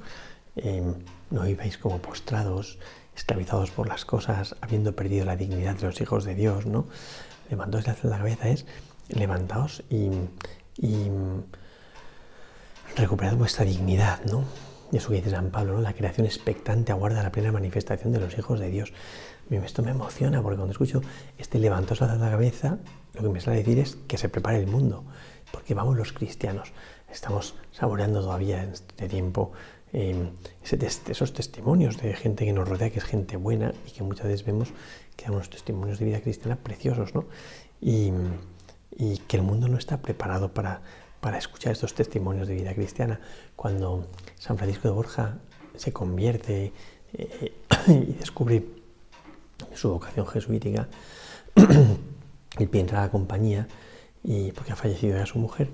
Em, 0.57 0.93
no 1.31 1.45
viváis 1.45 1.79
como 1.79 1.99
postrados, 1.99 2.79
esclavizados 3.17 3.71
por 3.71 3.89
las 3.89 4.05
cosas, 4.05 4.57
habiendo 4.61 4.95
perdido 4.95 5.25
la 5.25 5.37
dignidad 5.37 5.77
de 5.77 5.87
los 5.87 5.99
hijos 6.03 6.25
de 6.25 6.35
Dios, 6.35 6.67
¿no? 6.67 6.87
Levantaos 7.49 7.87
y 7.87 7.91
alzad 7.91 8.11
la 8.11 8.19
cabeza 8.19 8.51
es 8.51 8.67
levantaos 9.09 9.85
y, 9.89 10.11
y 10.77 11.09
recuperad 12.97 13.37
vuestra 13.37 13.65
dignidad, 13.65 14.25
¿no? 14.25 14.45
Eso 14.93 15.11
que 15.11 15.17
dice 15.17 15.31
San 15.31 15.51
Pablo, 15.51 15.75
¿no? 15.75 15.81
La 15.81 15.93
creación 15.93 16.27
expectante 16.27 16.93
aguarda 16.93 17.23
la 17.23 17.31
plena 17.31 17.53
manifestación 17.53 18.13
de 18.13 18.21
los 18.21 18.37
hijos 18.39 18.59
de 18.59 18.71
Dios. 18.71 18.93
Esto 19.51 19.83
me 19.83 19.91
emociona 19.91 20.43
porque 20.43 20.57
cuando 20.57 20.73
escucho 20.73 21.03
este 21.39 21.59
levantaos 21.59 22.03
a 22.03 22.17
la 22.17 22.31
cabeza, 22.31 22.79
lo 23.15 23.23
que 23.23 23.29
me 23.29 23.41
sale 23.41 23.57
a 23.57 23.59
decir 23.61 23.79
es 23.79 23.97
que 24.09 24.17
se 24.19 24.29
prepare 24.29 24.59
el 24.59 24.67
mundo, 24.67 25.05
porque 25.53 25.75
vamos 25.75 25.97
los 25.97 26.13
cristianos, 26.13 26.73
estamos 27.13 27.55
saboreando 27.71 28.23
todavía 28.23 28.63
en 28.63 28.71
este 28.71 29.09
tiempo 29.09 29.53
eh, 29.93 30.31
esos 30.63 31.33
testimonios 31.33 31.99
de 31.99 32.15
gente 32.15 32.45
que 32.45 32.53
nos 32.53 32.69
rodea, 32.69 32.91
que 32.91 32.99
es 32.99 33.05
gente 33.05 33.37
buena 33.37 33.73
y 33.87 33.93
que 33.93 34.03
muchas 34.03 34.27
veces 34.27 34.45
vemos 34.45 34.73
que 35.17 35.27
dan 35.27 35.35
unos 35.35 35.51
testimonios 35.51 35.99
de 35.99 36.07
vida 36.07 36.21
cristiana 36.21 36.57
preciosos, 36.57 37.15
¿no? 37.15 37.27
Y 37.81 38.11
que 39.29 39.37
el 39.37 39.43
mundo 39.43 39.69
no 39.69 39.79
está 39.79 40.01
preparado 40.01 40.55
para, 40.55 40.81
para 41.27 41.39
escuchar 41.39 41.73
estos 41.73 41.93
testimonios 41.93 42.47
de 42.47 42.55
vida 42.55 42.73
cristiana. 42.73 43.19
Cuando 43.57 44.07
San 44.39 44.57
Francisco 44.57 44.87
de 44.87 44.95
Borja 44.95 45.39
se 45.75 45.93
convierte 45.93 46.73
eh, 47.15 47.53
y 47.89 48.13
descubre 48.13 48.65
su 49.75 49.91
vocación 49.91 50.25
jesuítica, 50.29 50.87
él 52.59 52.69
piensa 52.69 52.99
a 52.99 53.07
la 53.07 53.11
compañía 53.11 53.67
y 54.23 54.53
porque 54.53 54.71
ha 54.71 54.77
fallecido 54.77 55.19
ya 55.19 55.27
su 55.27 55.41
mujer 55.41 55.69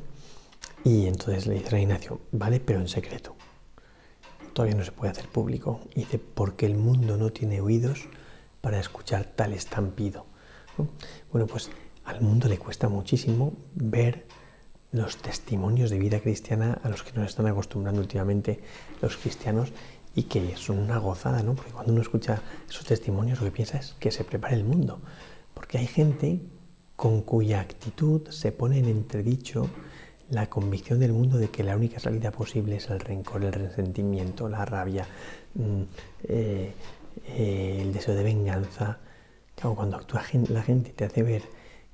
y 0.85 1.07
entonces 1.07 1.47
le 1.47 1.57
dice 1.57 1.77
a 1.77 1.81
Ignacio, 1.81 2.23
vale, 2.31 2.59
pero 2.59 2.81
en 2.81 2.89
secreto. 2.89 3.37
Todavía 4.55 4.79
no 4.79 4.87
se 4.87 4.93
puede 4.93 5.13
hacer 5.13 5.29
público. 5.29 5.81
Y 5.95 6.01
dice, 6.01 6.19
porque 6.19 6.65
el 6.65 6.77
mundo 6.77 7.19
no 7.19 7.31
tiene 7.31 7.61
oídos 7.61 8.09
para 8.63 8.81
escuchar 8.81 9.27
tal 9.37 9.53
estampido. 9.53 10.25
Bueno, 11.31 11.47
pues 11.47 11.69
al 12.05 12.23
mundo 12.23 12.49
le 12.49 12.57
cuesta 12.57 12.89
muchísimo 12.89 13.53
ver 13.75 14.25
los 14.93 15.17
testimonios 15.17 15.91
de 15.91 15.99
vida 15.99 16.21
cristiana 16.21 16.79
a 16.83 16.89
los 16.89 17.03
que 17.03 17.19
nos 17.19 17.31
están 17.31 17.47
acostumbrando 17.47 18.01
últimamente 18.01 18.61
los 19.01 19.17
cristianos 19.17 19.73
y 20.15 20.25
que 20.25 20.57
son 20.57 20.79
una 20.79 20.99
gozada, 20.99 21.43
¿no? 21.43 21.55
Porque 21.55 21.73
cuando 21.73 21.93
uno 21.93 22.03
escucha 22.03 22.43
esos 22.69 22.85
testimonios 22.85 23.41
lo 23.41 23.47
que 23.47 23.53
piensa 23.53 23.79
es 23.79 23.95
que 23.99 24.11
se 24.11 24.25
prepare 24.25 24.55
el 24.55 24.65
mundo, 24.65 25.01
porque 25.55 25.79
hay 25.79 25.87
gente 25.87 26.41
con 26.97 27.23
cuya 27.23 27.61
actitud 27.61 28.29
se 28.29 28.53
pone 28.53 28.79
en 28.79 28.87
entredicho 28.87 29.69
la 30.29 30.49
convicción 30.49 30.99
del 30.99 31.13
mundo 31.13 31.39
de 31.39 31.49
que 31.49 31.63
la 31.63 31.77
única 31.77 31.99
salida 31.99 32.31
posible 32.31 32.77
es 32.77 32.89
el 32.91 33.01
rencor, 33.01 33.45
el 33.45 33.53
resentimiento, 33.53 34.49
la 34.49 34.65
rabia, 34.65 35.07
mm, 35.55 35.83
eh, 36.25 36.73
eh, 37.27 37.79
el 37.83 37.93
deseo 37.93 38.15
de 38.15 38.23
venganza. 38.23 38.99
cuando 39.55 39.97
actúa 39.97 40.25
la 40.49 40.63
gente 40.63 40.91
te 40.91 41.05
hace 41.05 41.23
ver 41.23 41.43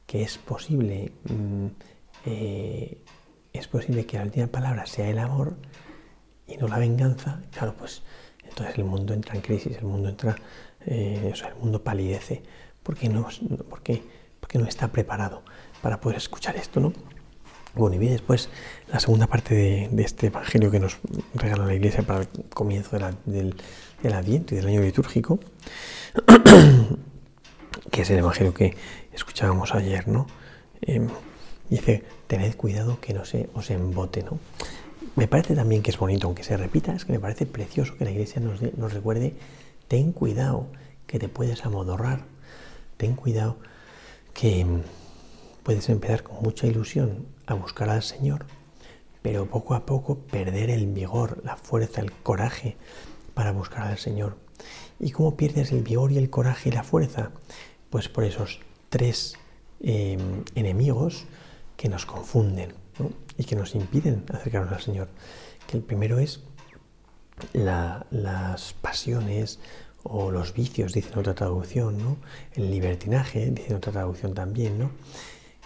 que 0.06 0.22
es 0.22 0.38
posible, 0.38 1.12
mm, 1.24 1.66
eh, 2.26 2.98
es 3.52 3.68
posible 3.68 4.06
que 4.06 4.18
la 4.18 4.24
última 4.24 4.46
palabra 4.46 4.86
sea 4.86 5.08
el 5.08 5.18
amor 5.18 5.56
y 6.46 6.56
no 6.56 6.68
la 6.68 6.78
venganza, 6.78 7.40
claro, 7.52 7.74
pues 7.76 8.02
entonces 8.48 8.78
el 8.78 8.84
mundo 8.84 9.14
entra 9.14 9.34
en 9.34 9.40
crisis, 9.40 9.76
el 9.76 9.84
mundo 9.84 10.08
entra, 10.08 10.36
o 10.86 11.34
sea, 11.34 11.48
el 11.48 11.56
mundo 11.56 11.82
palidece, 11.82 12.42
porque 12.82 13.08
no, 13.08 13.28
porque, 13.68 14.02
porque 14.40 14.58
no 14.58 14.66
está 14.66 14.88
preparado 14.88 15.42
para 15.82 16.00
poder 16.00 16.16
escuchar 16.16 16.56
esto, 16.56 16.80
¿no? 16.80 16.92
Bueno, 17.74 17.96
y 17.96 17.98
bien 17.98 18.12
después 18.12 18.48
la 18.90 18.98
segunda 18.98 19.26
parte 19.26 19.54
de, 19.54 20.02
este 20.02 20.28
evangelio 20.28 20.70
que 20.70 20.80
nos 20.80 20.98
regala 21.34 21.64
la 21.66 21.74
iglesia 21.74 22.02
para 22.02 22.22
el 22.22 22.28
comienzo 22.52 22.98
del, 23.26 23.54
Adviento 24.12 24.54
y 24.54 24.56
del 24.56 24.66
año 24.66 24.80
litúrgico, 24.80 25.38
que 27.90 28.02
es 28.02 28.10
el 28.10 28.18
evangelio 28.18 28.54
que 28.54 28.76
escuchábamos 29.12 29.74
ayer, 29.74 30.08
¿no? 30.08 30.26
Em, 31.70 31.76
dice, 31.76 32.04
tened 32.26 32.54
cuidado 32.56 33.00
que 33.00 33.14
no 33.14 33.24
se 33.24 33.48
os 33.54 33.70
embote, 33.70 34.22
¿no? 34.22 34.38
Me 35.16 35.28
parece 35.28 35.54
también 35.54 35.82
que 35.82 35.90
es 35.90 35.98
bonito, 35.98 36.26
aunque 36.26 36.44
se 36.44 36.56
repita, 36.56 36.94
es 36.94 37.04
que 37.04 37.12
me 37.12 37.20
parece 37.20 37.46
precioso 37.46 37.96
que 37.96 38.04
la 38.04 38.10
iglesia 38.10 38.40
nos, 38.40 38.60
nos 38.76 38.92
recuerde, 38.92 39.34
ten 39.88 40.12
cuidado 40.12 40.68
que 41.06 41.18
te 41.18 41.28
puedes 41.28 41.64
amodorrar, 41.64 42.24
ten 42.96 43.14
cuidado 43.14 43.56
que 44.34 44.64
puedes 45.62 45.88
empezar 45.88 46.22
con 46.22 46.42
mucha 46.42 46.66
ilusión 46.66 47.26
a 47.46 47.54
buscar 47.54 47.90
al 47.90 48.02
Señor, 48.02 48.46
pero 49.22 49.46
poco 49.46 49.74
a 49.74 49.84
poco 49.86 50.18
perder 50.18 50.70
el 50.70 50.86
vigor, 50.86 51.42
la 51.44 51.56
fuerza, 51.56 52.00
el 52.00 52.12
coraje 52.12 52.76
para 53.34 53.52
buscar 53.52 53.82
al 53.82 53.98
Señor. 53.98 54.36
¿Y 55.00 55.10
cómo 55.10 55.36
pierdes 55.36 55.72
el 55.72 55.82
vigor 55.82 56.12
y 56.12 56.18
el 56.18 56.30
coraje 56.30 56.70
y 56.70 56.72
la 56.72 56.82
fuerza? 56.82 57.30
Pues 57.90 58.08
por 58.08 58.24
esos 58.24 58.60
tres 58.88 59.34
em, 59.80 60.44
enemigos 60.54 61.26
que 61.78 61.88
nos 61.88 62.04
confunden 62.04 62.74
y 63.38 63.44
que 63.44 63.54
nos 63.56 63.74
impiden 63.76 64.24
acercarnos 64.34 64.72
al 64.72 64.82
Señor. 64.82 65.08
Que 65.66 65.76
el 65.76 65.82
primero 65.84 66.18
es 66.18 66.40
las 67.52 68.72
pasiones 68.82 69.60
o 70.02 70.32
los 70.32 70.52
vicios, 70.52 70.92
dice 70.92 71.12
en 71.12 71.20
otra 71.20 71.34
traducción, 71.34 72.18
el 72.54 72.70
libertinaje, 72.70 73.50
dice 73.52 73.70
en 73.70 73.76
otra 73.76 73.92
traducción 73.92 74.34
también, 74.34 74.78
¿no? 74.78 74.90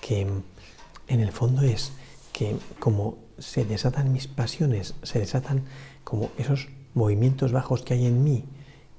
que 0.03 0.21
en 0.21 1.21
el 1.21 1.33
fondo 1.33 1.63
es 1.63 1.93
que 2.33 2.57
como 2.79 3.17
se 3.39 3.65
desatan 3.65 4.13
mis 4.13 4.29
pasiones, 4.29 4.95
se 5.03 5.19
desatan 5.19 5.65
como 6.05 6.31
esos 6.37 6.69
movimientos 6.93 7.53
bajos 7.53 7.83
que 7.83 7.95
hay 7.95 8.07
en 8.07 8.23
mí, 8.23 8.45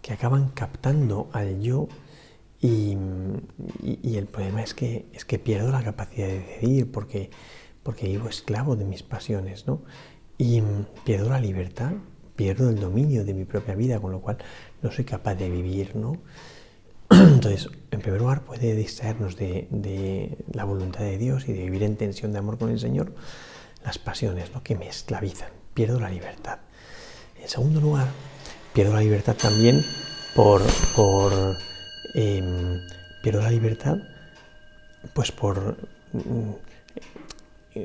que 0.01 0.13
acaban 0.13 0.49
captando 0.49 1.29
al 1.31 1.61
yo 1.61 1.87
y, 2.63 2.97
el 4.15 4.25
problema 4.27 4.63
es 4.63 4.73
que, 4.73 5.05
es 5.11 5.25
que 5.25 5.37
pierdo 5.37 5.69
la 5.69 5.83
capacidad 5.83 6.27
de 6.27 6.39
decidir 6.39 6.89
porque, 6.89 7.29
porque 7.83 8.07
vivo 8.07 8.29
esclavo 8.29 8.77
de 8.77 8.85
mis 8.85 9.03
pasiones, 9.03 9.67
¿no? 9.67 9.81
Y 10.37 10.63
pierdo 11.03 11.29
la 11.29 11.41
libertad, 11.41 11.91
pierdo 12.37 12.69
el 12.69 12.79
dominio 12.79 13.25
de 13.25 13.33
mi 13.33 13.43
propia 13.43 13.75
vida, 13.75 13.99
con 13.99 14.13
lo 14.13 14.21
cual 14.21 14.37
no 14.81 14.91
soy 14.93 15.03
capaz 15.03 15.35
de 15.35 15.49
vivir, 15.49 15.97
¿no? 15.97 16.21
Entonces, 17.09 17.69
en 17.91 17.99
primer 17.99 18.21
lugar, 18.21 18.45
puede 18.45 18.75
distraernos 18.75 19.35
de, 19.35 20.37
la 20.53 20.63
voluntad 20.63 21.01
de 21.01 21.17
Dios 21.17 21.49
y 21.49 21.53
de 21.53 21.63
vivir 21.63 21.83
en 21.83 21.97
tensión 21.97 22.31
de 22.31 22.39
amor 22.39 22.57
con 22.57 22.69
el 22.69 22.79
Señor 22.79 23.13
las 23.83 23.97
pasiones 23.97 24.53
¿no? 24.53 24.63
que 24.63 24.77
me 24.77 24.87
esclavizan, 24.87 25.49
pierdo 25.73 25.99
la 25.99 26.09
libertad. 26.09 26.59
En 27.41 27.49
segundo 27.49 27.81
lugar, 27.81 28.07
pierdo 28.71 28.93
la 28.93 29.01
libertad 29.01 29.35
también 29.35 29.83
por, 30.33 30.61
por 30.95 31.57
em, 32.13 32.81
pierdo 33.21 33.41
la 33.41 33.51
libertad, 33.51 33.97
pues 35.13 35.31
por, 35.31 35.77
mm, 36.13 36.51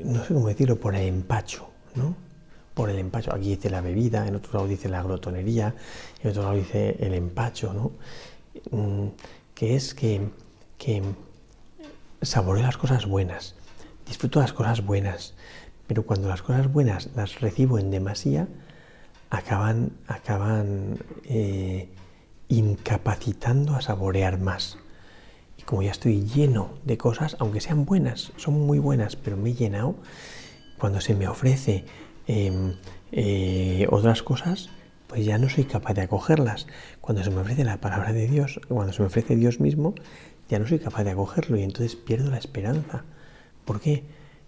no 0.03 0.23
sé 0.23 0.33
cómo 0.33 0.47
decirlo, 0.47 0.79
por 0.79 0.95
el 0.95 1.07
empacho, 1.07 1.69
¿no? 1.95 2.15
Por 2.73 2.89
el 2.89 2.99
empacho. 2.99 3.33
Aquí 3.33 3.49
dice 3.49 3.69
la 3.69 3.81
bebida, 3.81 4.27
en 4.27 4.35
otro 4.35 4.53
lado 4.53 4.67
dice 4.67 4.89
la 4.89 5.01
glotonería, 5.03 5.75
en 6.21 6.29
otro 6.29 6.43
lado 6.43 6.55
dice 6.55 6.95
el 6.99 7.13
empacho, 7.13 7.73
¿no? 7.73 7.91
Mm, 8.71 9.09
que 9.55 9.75
es 9.75 9.93
que, 9.93 10.29
que 10.77 11.01
saboreo 12.21 12.63
las 12.63 12.77
cosas 12.77 13.05
buenas, 13.05 13.55
disfruto 14.05 14.39
las 14.39 14.53
cosas 14.53 14.85
buenas, 14.85 15.33
pero 15.87 16.03
cuando 16.03 16.29
las 16.29 16.41
cosas 16.41 16.71
buenas 16.71 17.09
las 17.15 17.41
recibo 17.41 17.79
en 17.79 17.91
demasía, 17.91 18.47
acaban, 19.29 19.91
acaban 20.07 20.97
eh, 21.25 21.89
incapacitando 22.49 23.75
a 23.75 23.81
saborear 23.81 24.39
más. 24.39 24.77
Y 25.57 25.61
como 25.61 25.81
ya 25.83 25.91
estoy 25.91 26.25
lleno 26.25 26.71
de 26.83 26.97
cosas, 26.97 27.37
aunque 27.39 27.61
sean 27.61 27.85
buenas, 27.85 28.33
son 28.35 28.59
muy 28.59 28.79
buenas, 28.79 29.15
pero 29.15 29.37
me 29.37 29.51
he 29.51 29.53
llenado, 29.53 29.95
cuando 30.77 30.99
se 30.99 31.13
me 31.13 31.27
ofrece 31.27 31.85
em, 32.27 32.75
eh, 33.11 33.87
otras 33.89 34.23
cosas, 34.23 34.69
pues 35.07 35.25
ya 35.25 35.37
no 35.37 35.49
soy 35.49 35.65
capaz 35.65 35.93
de 35.93 36.01
acogerlas. 36.01 36.67
Cuando 37.01 37.23
se 37.23 37.31
me 37.31 37.41
ofrece 37.41 37.63
la 37.63 37.81
palabra 37.81 38.13
de 38.13 38.27
Dios, 38.27 38.59
cuando 38.67 38.93
se 38.93 39.01
me 39.01 39.07
ofrece 39.07 39.35
Dios 39.35 39.59
mismo, 39.59 39.95
ya 40.49 40.59
no 40.59 40.67
soy 40.67 40.79
capaz 40.79 41.03
de 41.03 41.11
acogerlo 41.11 41.57
y 41.57 41.63
entonces 41.63 41.95
pierdo 41.95 42.31
la 42.31 42.37
esperanza. 42.37 43.03
¿Por 43.65 43.81
qué? 43.81 44.03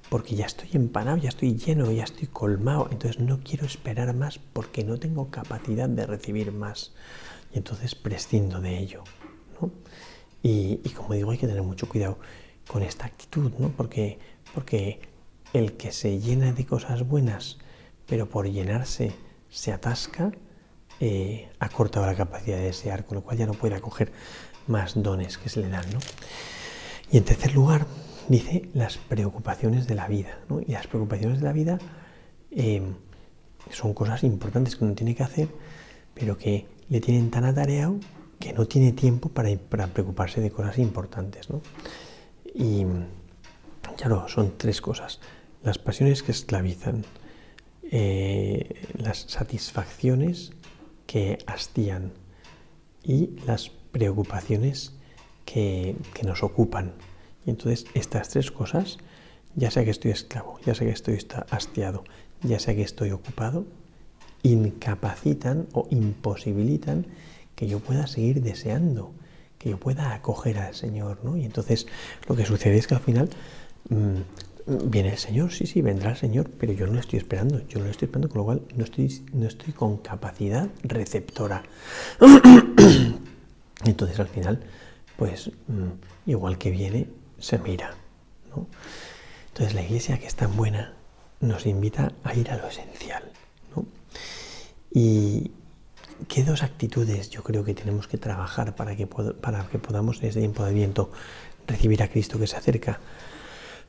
Porque 0.09 0.35
ya 0.35 0.45
estoy 0.45 0.69
empanado, 0.73 1.17
ya 1.17 1.29
estoy 1.29 1.55
lleno, 1.55 1.91
ya 1.91 2.03
estoy 2.03 2.27
colmado, 2.27 2.89
entonces 2.91 3.19
no 3.19 3.39
quiero 3.43 3.65
esperar 3.65 4.13
más 4.15 4.39
porque 4.39 4.83
no 4.83 4.97
tengo 4.97 5.29
capacidad 5.29 5.89
de 5.89 6.05
recibir 6.05 6.51
más. 6.51 6.93
Y 7.53 7.57
entonces 7.57 7.95
prescindo 7.95 8.61
de 8.61 8.77
ello. 8.77 9.03
Y, 10.43 10.77
como 10.89 11.13
digo, 11.13 11.31
hay 11.31 11.37
que 11.37 11.47
tener 11.47 11.61
mucho 11.61 11.87
cuidado 11.87 12.17
con 12.67 12.81
esta 12.81 13.05
actitud, 13.05 13.51
¿no? 13.59 13.69
porque, 13.69 14.17
porque 14.53 15.01
el 15.53 15.73
que 15.73 15.91
se 15.91 16.19
llena 16.19 16.51
de 16.51 16.65
cosas 16.65 17.07
buenas, 17.07 17.59
pero 18.07 18.27
por 18.27 18.49
llenarse 18.49 19.11
se 19.49 19.71
atasca, 19.71 20.31
eh, 20.99 21.49
ha 21.59 21.69
cortado 21.69 22.05
la 22.05 22.15
capacidad 22.15 22.57
de 22.57 22.65
desear, 22.65 23.05
con 23.05 23.15
lo 23.15 23.23
cual 23.23 23.37
ya 23.37 23.45
no 23.45 23.53
puede 23.53 23.75
acoger 23.75 24.11
más 24.67 25.01
dones 25.01 25.37
que 25.37 25.49
se 25.49 25.59
le 25.59 25.69
dan. 25.69 25.89
¿no? 25.91 25.99
Y 27.11 27.17
en 27.17 27.23
tercer 27.23 27.53
lugar, 27.53 27.85
dice 28.27 28.69
las 28.73 28.97
preocupaciones 28.97 29.87
de 29.87 29.95
la 29.95 30.07
vida. 30.07 30.39
¿no? 30.49 30.61
Y 30.61 30.71
las 30.71 30.87
preocupaciones 30.87 31.39
de 31.39 31.45
la 31.45 31.53
vida 31.53 31.79
em, 32.51 32.95
son 33.69 33.93
cosas 33.93 34.23
importantes 34.23 34.75
que 34.75 34.85
uno 34.85 34.93
tiene 34.93 35.15
que 35.15 35.23
hacer, 35.23 35.49
pero 36.13 36.37
que 36.37 36.65
le 36.91 36.99
tienen 36.99 37.31
tan 37.31 37.45
atareado 37.45 37.99
que 38.37 38.51
no 38.51 38.67
tiene 38.67 38.91
tiempo 38.91 39.29
para, 39.29 39.49
para 39.57 39.87
preocuparse 39.87 40.41
de 40.41 40.51
cosas 40.51 40.77
importantes. 40.77 41.49
¿no? 41.49 41.61
Y 42.53 42.85
claro, 43.95 44.27
son 44.27 44.57
tres 44.57 44.81
cosas. 44.81 45.21
Las 45.63 45.77
pasiones 45.77 46.21
que 46.21 46.33
esclavizan, 46.33 47.05
eh, 47.89 48.87
las 48.97 49.19
satisfacciones 49.21 50.51
que 51.07 51.37
hastían 51.47 52.11
y 53.03 53.37
las 53.45 53.69
preocupaciones 53.69 54.93
que, 55.45 55.95
nos 56.25 56.43
ocupan. 56.43 56.93
Y 57.45 57.51
entonces 57.51 57.85
estas 57.93 58.27
tres 58.29 58.51
cosas, 58.51 58.97
ya 59.55 59.71
sea 59.71 59.85
que 59.85 59.91
estoy 59.91 60.11
esclavo, 60.11 60.59
ya 60.65 60.75
sea 60.75 60.87
que 60.87 60.93
estoy 60.93 61.17
hastiado, 61.51 62.03
ya 62.43 62.59
sea 62.59 62.75
que 62.75 62.81
estoy 62.81 63.11
ocupado, 63.11 63.65
incapacitan 64.43 65.67
o 65.73 65.87
imposibilitan 65.91 67.05
que 67.55 67.67
yo 67.67 67.79
pueda 67.79 68.07
seguir 68.07 68.41
deseando, 68.41 69.11
que 69.57 69.69
yo 69.69 69.77
pueda 69.77 70.13
acoger 70.13 70.57
al 70.57 70.73
Señor. 70.73 71.19
¿no? 71.23 71.37
Y 71.37 71.45
entonces 71.45 71.87
lo 72.27 72.35
que 72.35 72.45
sucede 72.45 72.77
es 72.77 72.87
que 72.87 72.95
al 72.95 73.01
final 73.01 73.29
mm, 73.89 74.89
viene 74.89 75.09
el 75.09 75.17
Señor, 75.17 75.51
sí, 75.51 75.65
sí, 75.65 75.81
vendrá 75.81 76.11
el 76.11 76.17
Señor, 76.17 76.49
pero 76.59 76.73
yo 76.73 76.87
no 76.87 76.93
lo 76.93 76.99
estoy 76.99 77.19
esperando, 77.19 77.59
yo 77.67 77.79
no 77.79 77.85
lo 77.85 77.91
estoy 77.91 78.07
esperando, 78.07 78.29
con 78.29 78.39
lo 78.39 78.45
cual 78.45 78.61
no 78.75 78.83
estoy, 78.83 79.23
no 79.33 79.47
estoy 79.47 79.73
con 79.73 79.97
capacidad 79.97 80.67
receptora. 80.83 81.63
entonces 83.85 84.19
al 84.19 84.27
final 84.27 84.63
pues 85.21 85.51
mm, 85.67 86.29
igual 86.31 86.57
que 86.57 86.71
viene, 86.71 87.07
se 87.37 87.59
mira. 87.59 87.93
Entonces 89.49 89.75
la 89.75 89.83
iglesia 89.83 90.17
que 90.17 90.25
es 90.25 90.33
tan 90.33 90.57
buena 90.57 90.95
nos 91.41 91.67
invita 91.67 92.13
a 92.23 92.33
ir 92.33 92.49
a 92.49 92.57
lo 92.57 92.67
esencial. 92.67 93.30
Y 94.93 95.51
qué 96.27 96.43
dos 96.43 96.63
actitudes 96.63 97.29
yo 97.29 97.43
creo 97.43 97.63
que 97.63 97.73
tenemos 97.73 98.07
que 98.07 98.17
trabajar 98.17 98.75
para 98.75 98.95
que, 98.95 99.07
para 99.07 99.67
que 99.67 99.79
podamos 99.79 100.21
en 100.21 100.29
este 100.29 100.39
tiempo 100.39 100.65
de 100.65 100.73
viento 100.73 101.11
recibir 101.67 102.03
a 102.03 102.09
Cristo 102.09 102.39
que 102.39 102.47
se 102.47 102.57
acerca. 102.57 102.99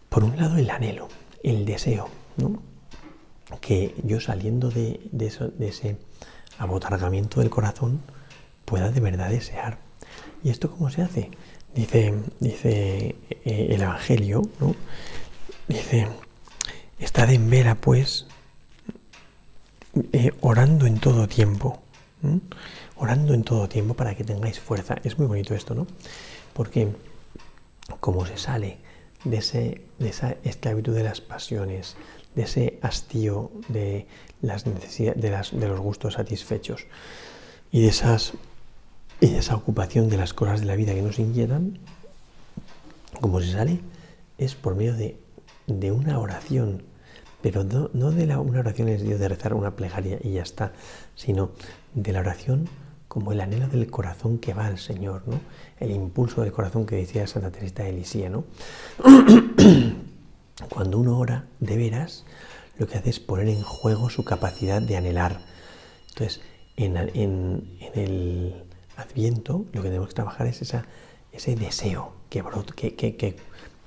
Por 0.09 0.25
un 0.25 0.37
lado 0.37 0.57
el 0.57 0.71
anhelo, 0.71 1.09
el 1.43 1.65
deseo, 1.65 2.09
que 3.61 3.95
yo 4.05 4.21
saliendo 4.21 4.71
de, 4.71 5.01
de 5.13 5.69
ese 5.69 5.99
abotargamiento 6.59 7.41
del 7.41 7.51
corazón 7.51 8.01
pueda 8.65 8.91
de 8.91 9.01
verdad 9.01 9.31
desear 9.31 9.79
¿Y 10.45 10.51
esto 10.51 10.71
cómo 10.71 10.91
se 10.91 11.03
hace? 11.03 11.31
Dice, 11.75 12.15
dice 12.41 13.15
eh, 13.45 13.69
el 13.71 13.83
Evangelio, 13.83 14.43
¿no? 14.61 14.75
Dice, 15.69 16.09
estad 16.99 17.31
en 17.31 17.49
vera 17.49 17.77
pues 17.77 18.27
eh, 20.13 20.33
orando 20.41 20.87
en 20.87 20.99
todo 20.99 21.29
tiempo, 21.29 21.83
orando 22.97 23.35
en 23.35 23.43
todo 23.43 23.69
tiempo 23.69 23.95
para 23.95 24.15
que 24.15 24.25
tengáis 24.25 24.61
fuerza. 24.61 24.97
Es 25.05 25.19
muy 25.19 25.27
bonito 25.27 25.55
esto, 25.55 25.75
¿no? 25.75 25.87
Porque 26.53 26.89
como 28.01 28.27
se 28.27 28.39
sale 28.39 28.79
de, 29.25 29.39
ese, 29.39 29.83
de 29.99 30.09
esa 30.09 30.37
esclavitud 30.45 30.95
de 30.95 31.05
las 31.05 31.21
pasiones, 31.21 31.97
de 32.35 32.43
ese 32.43 32.79
hastío 32.83 33.51
de, 33.69 34.07
las 34.41 34.67
necesidades, 34.67 35.21
de, 35.21 35.31
las, 35.31 35.51
de 35.59 35.69
los 35.69 35.81
gustos 35.81 36.15
satisfechos 36.15 36.87
y 37.71 37.83
de 37.83 37.89
esas 37.89 38.35
y 39.23 39.37
esa 39.37 39.55
ocupación 39.55 40.09
de 40.09 40.17
las 40.17 40.35
cosas 40.35 40.61
de 40.61 40.67
la 40.67 40.75
vida 40.75 40.95
que 40.95 41.01
nos 41.01 41.21
inquietan, 41.21 41.79
como 43.21 43.41
se 43.41 43.53
sale, 43.53 43.79
es 44.37 44.57
por 44.57 44.75
medio 44.75 44.95
de, 44.95 45.93
una 45.93 46.19
oración, 46.19 46.83
pero 47.43 47.65
no, 47.65 48.11
de 48.11 48.27
la, 48.27 48.39
una 48.41 48.61
oración 48.61 48.89
es 48.89 49.03
de 49.03 49.29
rezar 49.29 49.55
una 49.55 49.75
plegaria 49.77 50.19
y 50.23 50.33
ya 50.33 50.43
está, 50.43 50.73
sino 51.15 51.51
de 51.95 52.13
la 52.13 52.21
oración 52.21 52.69
como 53.09 53.33
el 53.33 53.41
anhelo 53.43 53.69
del 53.69 53.91
corazón 53.91 54.39
que 54.39 54.55
va 54.55 54.67
al 54.67 54.79
Señor, 54.79 55.25
¿no? 55.27 55.39
el 55.81 55.91
impulso 55.91 56.41
del 56.41 56.53
corazón 56.53 56.87
que 56.87 56.97
decía 56.97 57.27
Santa 57.27 57.51
Teresa 57.51 57.83
de 57.83 57.91
Elisía. 57.91 58.31
¿no? 58.31 58.45
Cuando 60.71 60.99
uno 60.99 61.19
ora 61.19 61.45
de 61.61 61.77
veras, 61.77 62.25
lo 62.79 62.87
que 62.87 62.97
hace 62.97 63.11
es 63.11 63.21
poner 63.21 63.49
en 63.49 63.63
juego 63.63 64.09
su 64.09 64.25
capacidad 64.25 64.81
de 64.81 64.97
anhelar. 64.97 65.41
Entonces, 66.09 66.41
en 66.77 66.97
el, 66.97 68.65
Adviento, 68.97 69.65
lo 69.73 69.83
que 69.83 69.89
tenemos 69.89 70.09
que 70.09 70.15
trabajar 70.15 70.47
es 70.47 70.63
ese 70.63 71.57
deseo 71.57 72.13
que, 72.31 72.43
que, 72.95 73.37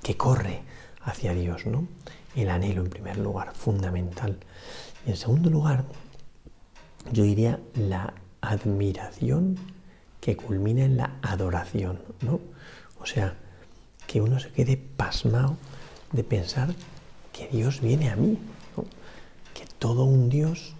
que, 0.02 0.18
corre 0.18 0.62
hacia 1.04 1.34
Dios, 1.34 1.66
¿no? 1.66 1.88
El 2.36 2.50
anhelo 2.50 2.82
en 2.82 2.90
primer 2.90 3.18
lugar, 3.18 3.54
fundamental. 3.56 4.38
Y 5.06 5.12
en 5.12 5.18
segundo 5.18 5.50
lugar, 5.50 5.86
yo 7.12 7.24
diría 7.24 7.60
la 7.76 8.14
admiración 8.42 9.58
que 10.20 10.36
culmina 10.36 10.84
en 10.84 10.98
la 10.98 11.12
adoración, 11.22 12.00
¿no? 12.22 12.40
O 13.00 13.06
sea, 13.06 13.36
que 14.08 14.22
uno 14.22 14.40
se 14.40 14.52
quede 14.52 14.78
pasmado 14.78 15.58
de 16.12 16.24
pensar 16.24 16.74
que 17.32 17.48
Dios 17.48 17.82
viene 17.82 18.10
a 18.10 18.16
mí, 18.16 18.38
que 19.54 19.66
todo 19.80 20.06
un 20.06 20.30
Dios 20.30 20.76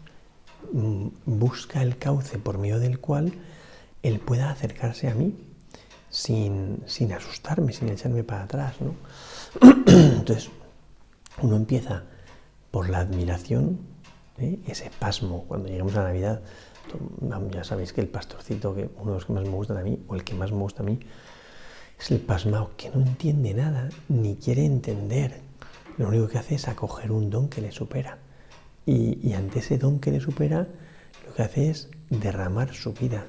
mm, 0.72 1.08
busca 1.26 1.82
el 1.82 1.98
cauce 1.98 2.40
por 2.40 2.58
medio 2.58 2.80
del 2.80 3.00
cual 3.00 3.34
él 4.04 4.20
pueda 4.20 4.50
acercarse 4.50 5.10
a 5.10 5.16
mí 5.16 5.36
sin, 6.10 6.84
asustarme, 7.14 7.74
sin 7.74 7.90
echarme 7.90 8.24
para 8.24 8.44
atrás. 8.44 8.76
¿no? 8.80 8.96
Entonces, 9.88 10.50
uno 11.42 11.56
empieza 11.56 12.04
por 12.72 12.90
la 12.90 13.00
admiración, 13.00 13.80
¿eh? 14.38 14.60
ese 14.68 14.92
pasmo, 15.00 15.46
cuando 15.48 15.70
llegamos 15.70 15.96
a 15.96 16.04
Navidad, 16.04 16.42
ya 17.52 17.64
sabéis 17.64 17.94
que 17.94 18.02
el 18.02 18.08
pastorcito, 18.08 18.76
que 18.76 18.90
uno 18.98 19.12
de 19.12 19.18
los 19.18 19.26
que 19.26 19.34
más 19.34 19.44
me 19.44 19.50
gustan 19.50 19.78
a 19.78 19.84
mí, 19.84 20.04
o 20.08 20.16
el 20.16 20.24
que 20.24 20.34
más 20.34 20.52
me 20.52 20.60
gusta 20.60 20.84
a 20.84 20.86
mí, 20.86 21.00
es 22.00 22.12
el 22.12 22.20
pasmado 22.20 22.72
que 22.78 22.90
no 22.90 23.02
entiende 23.02 23.54
nada, 23.54 23.90
ni 24.10 24.36
quiere 24.36 24.66
entender. 24.66 25.40
Lo 25.98 26.10
único 26.10 26.28
que 26.28 26.38
hace 26.38 26.56
es 26.56 26.68
acoger 26.68 27.12
un 27.12 27.30
don 27.30 27.48
que 27.48 27.62
le 27.62 27.72
supera. 27.72 28.18
Y, 28.86 29.28
y 29.28 29.34
ante 29.34 29.60
ese 29.60 29.78
don 29.78 30.00
que 30.00 30.12
le 30.12 30.20
supera, 30.20 30.68
lo 31.26 31.34
que 31.34 31.42
hace 31.42 31.70
es 31.70 31.90
derramar 32.10 32.74
su 32.74 32.94
vida, 32.94 33.26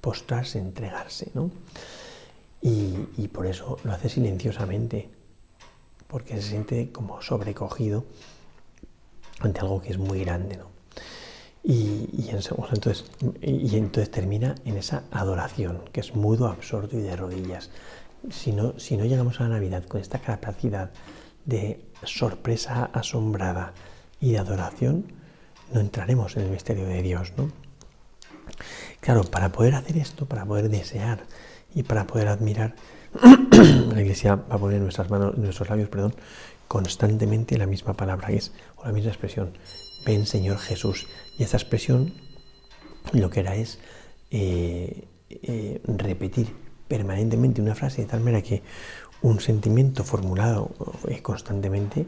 postrarse, 0.00 0.58
entregarse, 0.58 1.30
¿no? 1.34 1.50
Y, 2.62 3.28
por 3.28 3.46
eso 3.46 3.78
lo 3.84 3.92
hace 3.92 4.08
silenciosamente, 4.08 5.08
porque 6.08 6.36
se 6.36 6.42
siente 6.42 6.90
como 6.92 7.20
sobrecogido 7.22 8.04
ante 9.40 9.60
algo 9.60 9.80
que 9.80 9.90
es 9.90 9.98
muy 9.98 10.20
grande, 10.24 10.56
¿no? 10.56 10.76
Y, 11.68 12.28
entonces, 12.30 13.04
entonces 13.40 14.10
termina 14.12 14.54
en 14.64 14.76
esa 14.76 15.02
adoración, 15.10 15.82
que 15.92 15.98
es 15.98 16.14
mudo, 16.14 16.46
absorto 16.46 16.96
y 16.96 17.00
de 17.00 17.16
rodillas. 17.16 17.70
Si 18.30 18.52
no, 18.52 18.78
si 18.78 18.96
no 18.96 19.04
llegamos 19.04 19.40
a 19.40 19.44
la 19.44 19.56
Navidad 19.56 19.84
con 19.84 20.00
esta 20.00 20.20
capacidad 20.20 20.92
de 21.44 21.84
sorpresa 22.04 22.84
asombrada 22.92 23.72
y 24.20 24.32
de 24.32 24.38
adoración, 24.38 25.12
no 25.72 25.80
entraremos 25.80 26.36
en 26.36 26.44
el 26.44 26.50
misterio 26.50 26.86
de 26.86 27.02
Dios, 27.02 27.32
¿no? 27.36 27.50
Claro, 29.00 29.24
para 29.24 29.50
poder 29.50 29.74
hacer 29.74 29.96
esto, 29.96 30.26
para 30.26 30.44
poder 30.44 30.68
desear 30.68 31.24
y 31.74 31.82
para 31.82 32.06
poder 32.06 32.28
admirar, 32.28 32.76
la 33.94 34.00
Iglesia 34.00 34.36
va 34.36 34.56
a 34.56 34.58
poner 34.58 34.76
en 34.76 34.82
nuestras 34.82 35.10
manos, 35.10 35.36
nuestros 35.36 35.68
labios, 35.68 35.88
perdón, 35.88 36.14
constantemente 36.68 37.56
la 37.58 37.66
misma 37.66 37.94
palabra, 37.94 38.28
es, 38.30 38.52
o 38.76 38.84
la 38.84 38.92
misma 38.92 39.10
expresión, 39.10 39.52
ven 40.04 40.26
Señor 40.26 40.58
Jesús. 40.58 41.06
Y 41.38 41.42
esta 41.42 41.56
expresión 41.56 42.12
lo 43.12 43.30
que 43.30 43.40
era 43.40 43.54
es 43.54 43.78
eh, 44.30 45.06
eh, 45.30 45.80
repetir 45.86 46.54
permanentemente 46.88 47.60
una 47.60 47.74
frase 47.74 48.02
de 48.02 48.08
tal 48.08 48.20
manera 48.20 48.42
que 48.42 48.62
un 49.22 49.40
sentimiento 49.40 50.04
formulado 50.04 50.70
eh, 51.08 51.22
constantemente, 51.22 52.06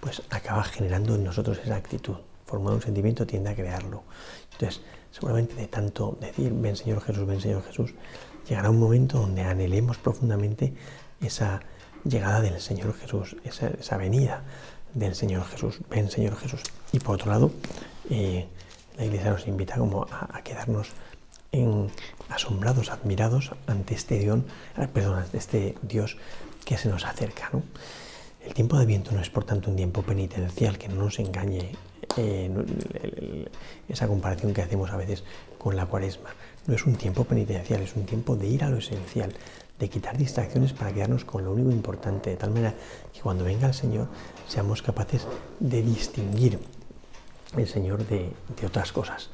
pues 0.00 0.22
acaba 0.30 0.64
generando 0.64 1.14
en 1.14 1.24
nosotros 1.24 1.58
esa 1.62 1.76
actitud. 1.76 2.16
Formar 2.46 2.74
un 2.74 2.82
sentimiento 2.82 3.26
tiende 3.26 3.50
a 3.50 3.54
crearlo. 3.54 4.04
Entonces, 4.52 4.80
seguramente 5.16 5.54
de 5.54 5.66
tanto 5.66 6.18
decir, 6.20 6.52
ven 6.52 6.76
Señor 6.76 7.00
Jesús, 7.00 7.26
ven 7.26 7.40
Señor 7.40 7.62
Jesús, 7.64 7.94
llegará 8.46 8.68
un 8.68 8.78
momento 8.78 9.18
donde 9.18 9.40
anhelemos 9.40 9.96
profundamente 9.96 10.74
esa 11.22 11.60
llegada 12.04 12.42
del 12.42 12.60
Señor 12.60 12.94
Jesús, 12.94 13.34
esa, 13.42 13.96
venida 13.96 14.42
del 14.92 15.14
Señor 15.14 15.46
Jesús, 15.46 15.80
ven 15.88 16.10
Señor 16.10 16.36
Jesús. 16.36 16.60
Y 16.92 17.00
por 17.00 17.14
otro 17.14 17.30
lado, 17.30 17.50
eh, 18.10 18.46
la 18.98 19.06
Iglesia 19.06 19.30
nos 19.30 19.48
invita 19.48 19.78
como 19.78 20.02
a, 20.02 20.42
quedarnos 20.42 20.90
asombrados, 22.28 22.90
admirados 22.90 23.52
ante 23.66 23.94
este 23.94 24.18
Dios, 24.18 24.40
ah, 24.76 24.86
perdón, 24.92 25.24
este 25.32 25.76
Dios 25.80 26.18
que 26.66 26.76
se 26.76 26.90
nos 26.90 27.06
acerca. 27.06 27.50
El 28.44 28.52
tiempo 28.52 28.78
de 28.78 28.84
viento 28.84 29.12
no 29.12 29.22
es 29.22 29.30
por 29.30 29.44
tanto 29.44 29.70
un 29.70 29.76
tiempo 29.76 30.02
penitencial, 30.02 30.76
que 30.76 30.88
no 30.88 30.96
nos 30.96 31.18
engañe 31.18 31.72
esa 33.88 34.08
comparación 34.08 34.52
que 34.54 34.62
hacemos 34.62 34.90
a 34.90 34.96
veces 34.96 35.24
con 35.58 35.76
la 35.76 35.86
cuaresma. 35.86 36.30
no 36.66 36.74
es 36.74 36.86
un 36.86 36.96
tiempo 36.96 37.24
penitencial, 37.24 37.82
es 37.82 37.96
un 37.96 38.06
tiempo 38.06 38.36
de 38.36 38.46
ir 38.46 38.64
a 38.64 38.70
lo 38.70 38.78
esencial, 38.78 39.32
de 39.78 39.88
quitar 39.88 40.16
distracciones 40.16 40.72
para 40.72 40.92
quedarnos 40.92 41.24
con 41.24 41.44
lo 41.44 41.52
único 41.52 41.70
importante, 41.70 42.30
de 42.30 42.36
tal 42.36 42.50
manera 42.50 42.74
que 43.12 43.20
cuando 43.20 43.44
venga 43.44 43.68
el 43.68 43.74
Señor 43.74 44.08
seamos 44.48 44.82
capaces 44.82 45.26
de 45.60 45.82
distinguir 45.82 46.58
el 47.56 47.68
Señor 47.68 48.06
de, 48.06 48.32
otras 48.64 48.92
cosas. 48.92 49.30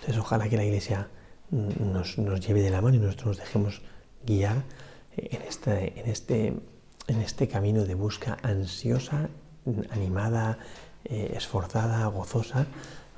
Entonces 0.00 0.18
ojalá 0.18 0.48
que 0.48 0.56
la 0.56 0.64
Iglesia 0.64 1.08
nos, 1.50 2.16
lleve 2.16 2.62
de 2.62 2.70
la 2.70 2.80
mano 2.80 2.96
y 2.96 3.00
nosotros 3.00 3.26
nos 3.26 3.36
dejemos 3.38 3.82
guiar 4.24 4.62
en 5.16 5.42
este, 5.42 6.00
en 6.00 6.08
este, 6.08 6.46
en 7.08 7.20
este 7.20 7.48
camino 7.48 7.84
de 7.84 7.94
busca 7.94 8.38
ansiosa, 8.42 9.28
animada, 9.90 10.58
eh, 11.04 11.32
esforzada, 11.36 12.06
gozosa 12.06 12.66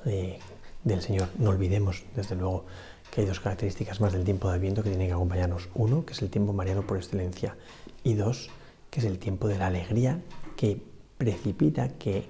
eh, 0.05 0.39
del 0.83 1.01
Señor. 1.01 1.29
No 1.37 1.49
olvidemos, 1.49 2.03
desde 2.15 2.35
luego, 2.35 2.65
que 3.11 3.21
hay 3.21 3.27
dos 3.27 3.39
características 3.39 4.01
más 4.01 4.13
del 4.13 4.23
tiempo 4.23 4.49
de 4.49 4.55
Adviento 4.55 4.83
que 4.83 4.89
tienen 4.89 5.07
que 5.07 5.13
acompañarnos. 5.13 5.69
Uno, 5.75 6.05
que 6.05 6.13
es 6.13 6.21
el 6.21 6.29
tiempo 6.29 6.53
mariano 6.53 6.81
por 6.87 6.97
excelencia. 6.97 7.55
Y 8.03 8.15
dos, 8.15 8.49
que 8.89 8.99
es 8.99 9.05
el 9.05 9.19
tiempo 9.19 9.47
de 9.47 9.57
la 9.57 9.67
alegría 9.67 10.21
que 10.55 10.81
precipita, 11.17 11.89
que, 11.89 12.25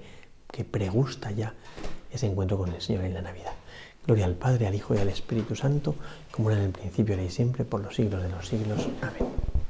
que 0.50 0.64
pregusta 0.64 1.30
ya 1.30 1.54
ese 2.12 2.26
encuentro 2.26 2.58
con 2.58 2.72
el 2.72 2.80
Señor 2.80 3.04
en 3.04 3.14
la 3.14 3.22
Navidad. 3.22 3.52
Gloria 4.06 4.26
al 4.26 4.34
Padre, 4.34 4.66
al 4.66 4.74
Hijo 4.74 4.94
y 4.94 4.98
al 4.98 5.08
Espíritu 5.08 5.56
Santo, 5.56 5.94
como 6.30 6.50
era 6.50 6.60
en 6.60 6.66
el 6.66 6.72
principio, 6.72 7.14
ahora 7.14 7.26
y 7.26 7.30
siempre, 7.30 7.64
por 7.64 7.80
los 7.80 7.94
siglos 7.94 8.22
de 8.22 8.28
los 8.28 8.46
siglos. 8.46 8.86
Amén. 9.00 9.63